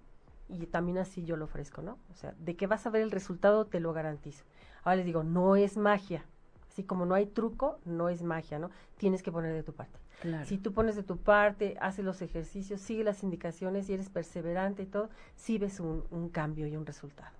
[0.48, 1.96] y también así yo lo ofrezco, ¿no?
[2.10, 4.42] O sea, de que vas a ver el resultado, te lo garantizo.
[4.82, 6.24] Ahora les digo, no es magia.
[6.72, 8.70] Así como no hay truco, no es magia, ¿no?
[8.98, 9.98] Tienes que poner de tu parte.
[10.44, 14.82] Si tú pones de tu parte, haces los ejercicios, sigue las indicaciones y eres perseverante
[14.82, 17.32] y todo, sí ves un, un cambio y un resultado.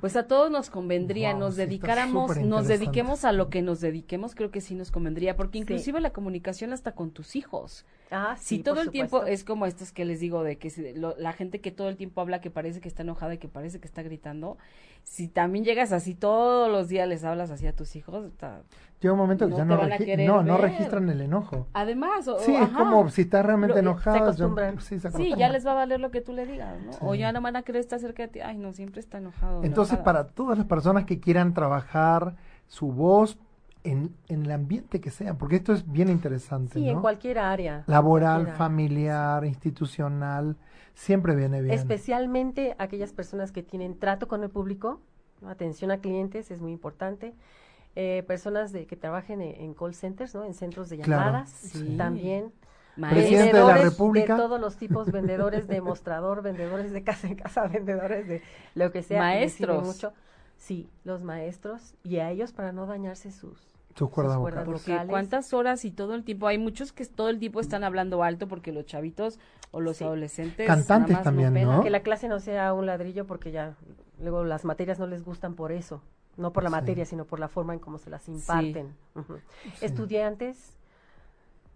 [0.00, 4.34] Pues a todos nos convendría, Wow, nos dedicáramos, nos dediquemos a lo que nos dediquemos,
[4.34, 5.62] creo que sí nos convendría, porque Sí.
[5.62, 7.84] inclusive la comunicación hasta con tus hijos.
[8.10, 10.68] Ah, Si sí, todo por el tiempo es como estos que les digo de que
[10.70, 13.38] se- lo- la gente que todo el tiempo habla que parece que está enojada y
[13.38, 14.58] que parece que está gritando,
[15.02, 18.62] si también llegas así todos los días les hablas así a tus hijos, está-
[19.00, 21.66] Llega un momento que No ya te no, regi- no, no registran el enojo.
[21.72, 22.78] además, o- Sí, o- es ajá.
[22.78, 24.16] como si estás realmente enojado.
[24.16, 24.80] ya- acostumbran.
[24.80, 26.92] sí, se Sí, ya les va a valer lo que tú le digas, ¿no?
[27.08, 28.40] O ya no van a querer estar cerca de ti.
[28.40, 29.60] Ay, no, siempre está enojado.
[29.60, 33.38] o Entonces, para todas las personas que quieran trabajar su voz
[33.84, 37.84] en, en el ambiente que sea, porque esto es bien interesante, Sí, en cualquier área.
[37.86, 40.56] Laboral, familiar, institucional,
[40.94, 41.74] siempre viene bien.
[41.74, 45.00] Especialmente aquellas personas que tienen trato con el público,
[45.40, 45.48] ¿no?
[45.48, 47.34] atención a clientes es muy importante.
[47.94, 50.44] Eh, personas de, que trabajen en, en call centers, ¿no?
[50.44, 51.96] en centros de Claro, llamadas, sí.
[53.00, 53.22] También.
[53.22, 54.34] presidente de la República.
[54.34, 58.42] De todos los tipos, vendedores de mostrador, vendedores de casa en casa, vendedores de
[58.74, 59.20] lo que sea.
[59.20, 59.84] Maestros.
[59.84, 60.12] Mucho.
[60.56, 63.58] Sí, los maestros y a ellos para no dañarse sus,
[64.10, 64.64] cuerdas, vocales.
[64.64, 66.46] Porque cuántas horas y todo el tiempo.
[66.46, 69.40] Hay muchos que todo el tiempo están hablando alto porque los chavitos
[69.72, 70.66] o los adolescentes.
[70.66, 71.82] Cantantes también, ¿no?
[71.82, 73.74] Que la clase no sea un ladrillo porque ya
[74.20, 76.00] luego las materias no les gustan por eso.
[76.36, 78.94] No por la materia, sino por la forma en cómo se las imparten.
[79.80, 80.78] Estudiantes,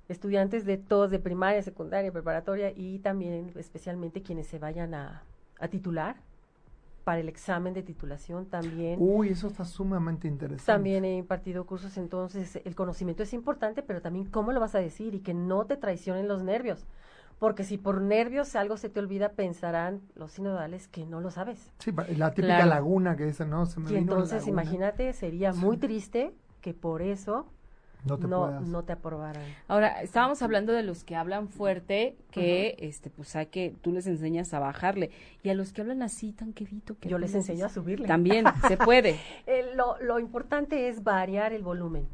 [0.08, 5.22] estudiantes de todos, de primaria, secundaria, preparatoria y también especialmente quienes se vayan a,
[5.58, 6.16] a titular
[7.06, 8.98] para el examen de titulación también.
[9.00, 10.66] Uy, eso está sumamente interesante.
[10.66, 14.80] También he impartido cursos, entonces el conocimiento es importante, pero también cómo lo vas a
[14.80, 16.84] decir y que no te traicionen los nervios.
[17.38, 21.72] Porque si por nervios algo se te olvida, pensarán los sinodales que no lo sabes.
[21.78, 26.34] Sí, la típica laguna que dice, no, se me Y entonces, imagínate, sería muy triste
[26.60, 27.46] que por eso
[28.04, 29.42] no te, no, te aprobaran.
[29.68, 34.06] Ahora, estábamos hablando de los que hablan fuerte, que este pues hay que tú les
[34.06, 35.10] enseñas a bajarle
[35.42, 38.06] y a los que hablan así tan quedito que yo les enseño a subirle.
[38.06, 39.18] También se puede.
[39.46, 42.06] Eh, lo, lo importante es variar el volumen.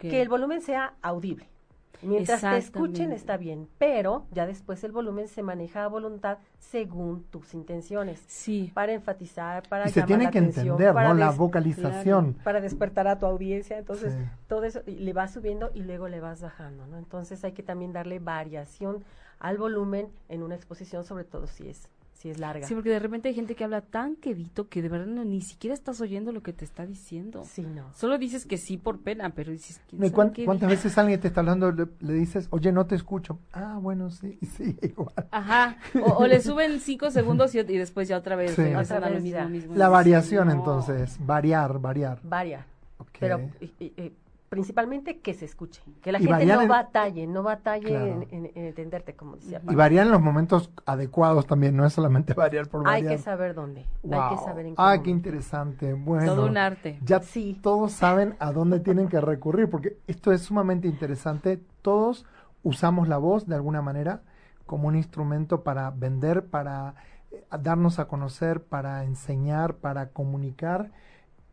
[0.00, 1.46] Que el volumen sea audible.
[2.02, 7.24] Mientras te escuchen está bien, pero ya después el volumen se maneja a voluntad según
[7.24, 8.22] tus intenciones.
[8.26, 8.70] Sí.
[8.74, 11.14] Para enfatizar, para y se tiene que entender, ¿no?
[11.14, 12.34] La vocalización.
[12.44, 14.14] para despertar a tu audiencia, entonces
[14.46, 16.98] todo eso le vas subiendo y luego le vas bajando, ¿no?
[16.98, 19.04] Entonces hay que también darle variación
[19.38, 21.88] al volumen en una exposición, sobre todo si es
[22.18, 22.66] si es larga.
[22.66, 25.40] Sí, porque de repente hay gente que habla tan quedito que de verdad no, ni
[25.40, 27.44] siquiera estás oyendo lo que te está diciendo.
[27.48, 27.94] Sí, no.
[27.94, 31.70] Solo dices que sí por pena, pero dices que ¿Cuántas veces alguien te está hablando,
[31.70, 33.38] le, dices, oye, no te escucho?
[33.52, 35.28] Ah, bueno, sí, sí, igual.
[35.30, 35.78] Ajá,
[36.16, 38.62] o, le suben cinco segundos y, después ya otra vez sí.
[39.74, 42.18] La variación, entonces, variar, variar.
[42.24, 42.66] Variar.
[43.20, 43.50] Pero
[44.48, 49.60] principalmente que se escuche, que la gente no batalle, no batalle en, entenderte, como decía.
[49.68, 53.10] Y variar en los momentos adecuados también, no es solamente variar por variar.
[53.10, 56.34] Hay que saber dónde, hay que saber en qué Ah, qué interesante, bueno.
[56.34, 56.98] Todo un arte.
[57.04, 57.58] Ya sí.
[57.62, 62.24] todos saben a dónde tienen que recurrir, porque esto es sumamente interesante, todos
[62.62, 64.22] usamos la voz de alguna manera
[64.66, 66.94] como un instrumento para vender, para
[67.30, 70.90] eh, darnos a conocer, para enseñar, para comunicar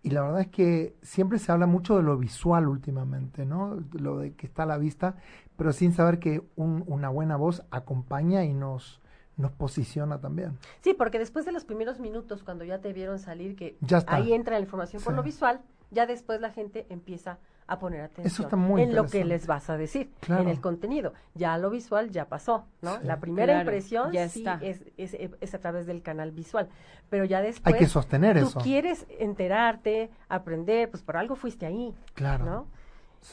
[0.05, 3.83] y la verdad es que siempre se habla mucho de lo visual últimamente, ¿no?
[3.93, 5.15] Lo de que está a la vista,
[5.57, 9.01] pero sin saber que una buena voz acompaña y nos,
[9.35, 10.59] nos posiciona también.
[10.81, 14.53] Sí, porque después de los primeros minutos, cuando ya te vieron salir, que ahí entra
[14.53, 17.39] la información por lo visual, ya después la gente empieza a
[17.79, 21.13] poner atención en lo que les vas a decir, en el contenido.
[21.33, 22.99] Ya lo visual ya pasó, ¿no?
[23.01, 26.69] la primera impresión ya sí es, es, es, a través del canal visual,
[27.09, 27.73] pero ya después...
[27.73, 28.59] Hay que sostener tú eso.
[28.59, 32.45] quieres enterarte, aprender, pues por algo fuiste ahí, claro.
[32.45, 32.67] ¿no?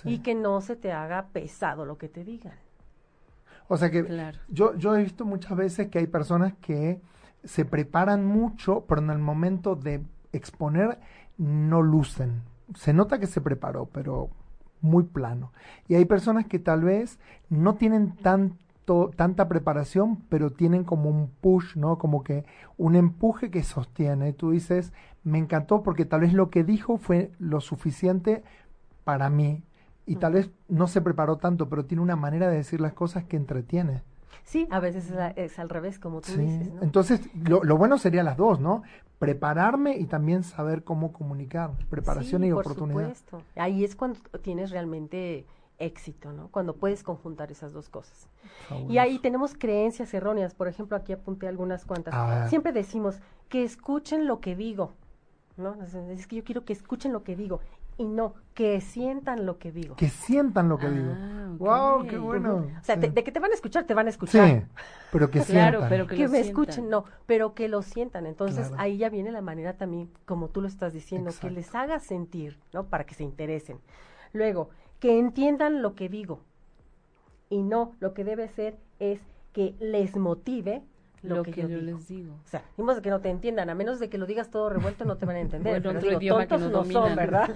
[0.05, 2.55] Y que no se te haga pesado lo que te digan.
[3.69, 7.01] O sea que yo, yo he visto muchas veces que hay personas que
[7.45, 10.03] se preparan mucho, pero en el momento de
[10.33, 10.99] exponer
[11.37, 12.43] no lucen
[12.75, 14.31] se nota que se preparó, pero
[14.81, 15.53] muy plano.
[15.89, 17.19] Y hay personas que tal vez
[17.49, 21.99] no tienen tanto, tanta preparación, pero tienen como un push, ¿no?
[21.99, 22.45] Como que
[22.77, 24.33] un empuje que sostiene.
[24.33, 24.93] Tú dices,
[25.25, 28.43] me encantó porque tal vez lo que dijo fue lo suficiente
[29.05, 29.63] para mí.
[30.05, 33.25] Y tal vez no se preparó tanto, pero tiene una manera de decir las cosas
[33.25, 34.03] que entretiene.
[34.45, 36.71] Sí, a veces es, al revés, como tú dices.
[36.81, 38.83] Entonces, lo, lo, bueno sería las dos, ¿no?
[39.19, 43.15] Prepararme y también saber cómo comunicar, preparación y oportunidad.
[43.15, 43.43] Supuesto.
[43.57, 45.47] Ahí es cuando tienes realmente
[45.79, 46.49] éxito, ¿no?
[46.49, 48.29] Cuando puedes conjuntar esas dos cosas.
[48.89, 50.55] Y ahí tenemos creencias erróneas.
[50.55, 52.49] Por ejemplo, aquí apunté algunas cuantas.
[52.49, 54.93] Siempre decimos que escuchen lo que digo,
[55.57, 55.77] ¿no?
[56.11, 57.61] Es que yo quiero que escuchen lo que digo
[58.03, 59.95] y no que sientan lo que digo.
[59.97, 61.15] Que sientan lo que digo.
[61.59, 62.67] Wow, qué bueno.
[62.81, 64.49] O sea, de que te van a escuchar, te van a escuchar.
[64.49, 64.67] Sí,
[65.13, 65.89] pero que sientan.
[65.89, 68.27] pero que, me escuchen, no, pero que lo sientan.
[68.27, 72.01] Entonces ahí ya viene la manera también, como tú lo estás diciendo, que les haga
[72.01, 72.87] sentir, ¿no?
[72.87, 73.79] Para que se interesen.
[74.33, 76.41] Luego, que entiendan lo que digo.
[77.49, 79.21] Y no, lo que debe ser es
[79.53, 80.83] que les motive
[81.23, 82.35] lo, que, yo, les digo.
[82.45, 85.05] O sea, ni que no te entiendan, a menos de que lo digas todo revuelto
[85.05, 85.83] no te van a entender.
[85.83, 87.49] tontos no, son, ¿verdad?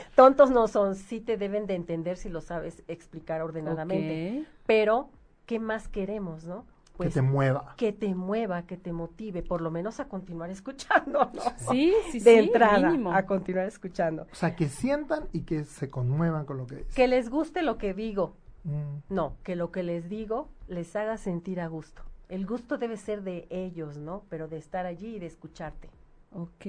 [0.14, 4.46] tontos no son, sí te deben de entender si lo sabes explicar ordenadamente.
[4.66, 5.10] Pero,
[5.46, 6.64] ¿qué más queremos, no?
[6.96, 7.74] Pues, que te mueva.
[7.76, 11.42] Que te mueva, que te motive, por lo menos a continuar escuchando, ¿no?
[11.70, 14.26] Sí, sí, de entrada, a continuar escuchando.
[14.32, 16.94] O sea, que sientan y que se conmuevan con lo que dices.
[16.94, 18.36] Que les guste lo que digo.
[18.62, 19.12] Mm.
[19.12, 23.22] No, que lo que les digo les haga sentir a gusto el gusto debe ser
[23.22, 24.22] de ellos, ¿no?
[24.28, 25.88] Pero de estar allí y de escucharte.
[26.32, 26.66] Ok.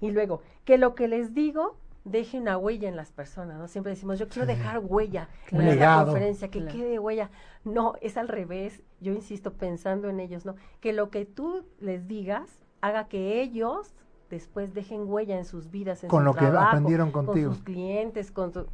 [0.00, 3.66] Y luego, que lo que les digo deje una huella en las personas, ¿no?
[3.66, 6.04] Siempre decimos, yo quiero dejar huella en la legado.
[6.06, 6.76] conferencia, que Claro.
[6.76, 7.30] quede huella.
[7.64, 8.82] No, es al revés.
[9.00, 10.54] Yo insisto pensando en ellos, ¿no?
[10.80, 13.94] Que lo que tú les digas haga que ellos
[14.30, 17.48] después dejen huella en sus vidas, en Con su lo que aprendieron contigo.
[17.48, 18.66] con sus clientes, con su.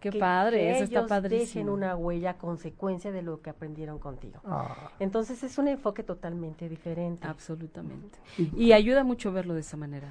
[0.00, 1.72] Qué Que- padre, que eso está ellos dejen padrísimo.
[1.72, 4.40] una huella a consecuencia de lo que aprendieron contigo.
[4.44, 7.26] Ah, Entonces es un enfoque totalmente diferente.
[7.26, 8.18] Absolutamente.
[8.38, 10.08] Y- Y ayuda mucho verlo de esa manera.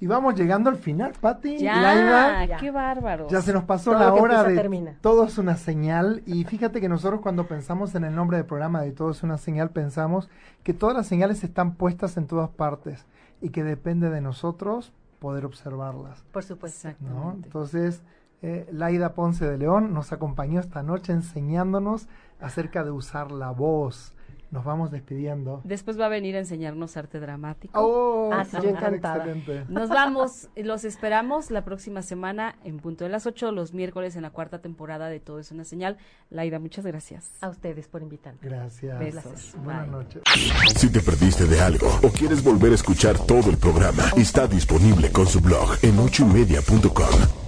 [0.00, 1.58] y vamos llegando al final, Pati.
[1.58, 3.26] Ya, qué bárbaro.
[3.28, 4.94] ya se nos pasó Todo la hora de termina.
[5.00, 8.80] todo es una señal y fíjate que nosotros cuando pensamos en el nombre del programa
[8.82, 10.28] de todo es una señal pensamos
[10.62, 13.06] que todas las señales están puestas en todas partes
[13.40, 16.24] y que depende de nosotros poder observarlas.
[16.32, 16.88] Por supuesto.
[16.88, 16.94] ¿no?
[16.94, 17.46] Exactamente.
[17.46, 18.02] Entonces,
[18.42, 22.08] eh, Laida Ponce de León nos acompañó esta noche enseñándonos
[22.40, 24.14] acerca de usar la voz.
[24.50, 25.60] Nos vamos despidiendo.
[25.64, 27.78] Después va a venir a enseñarnos arte dramático.
[27.78, 29.24] Oh, Ah, sí, yo encantada.
[29.26, 29.64] excelente.
[29.68, 34.22] Nos vamos, los esperamos la próxima semana en punto de las 8, los miércoles en
[34.22, 35.98] la cuarta temporada de Todo es una señal.
[36.30, 37.30] Laida, muchas gracias.
[37.40, 38.38] A ustedes por invitarme.
[38.42, 38.98] Gracias.
[38.98, 39.54] Besos.
[39.62, 40.22] Buenas noches.
[40.76, 45.10] Si te perdiste de algo o quieres volver a escuchar todo el programa, está disponible
[45.12, 47.47] con su blog en ochoymedia.com.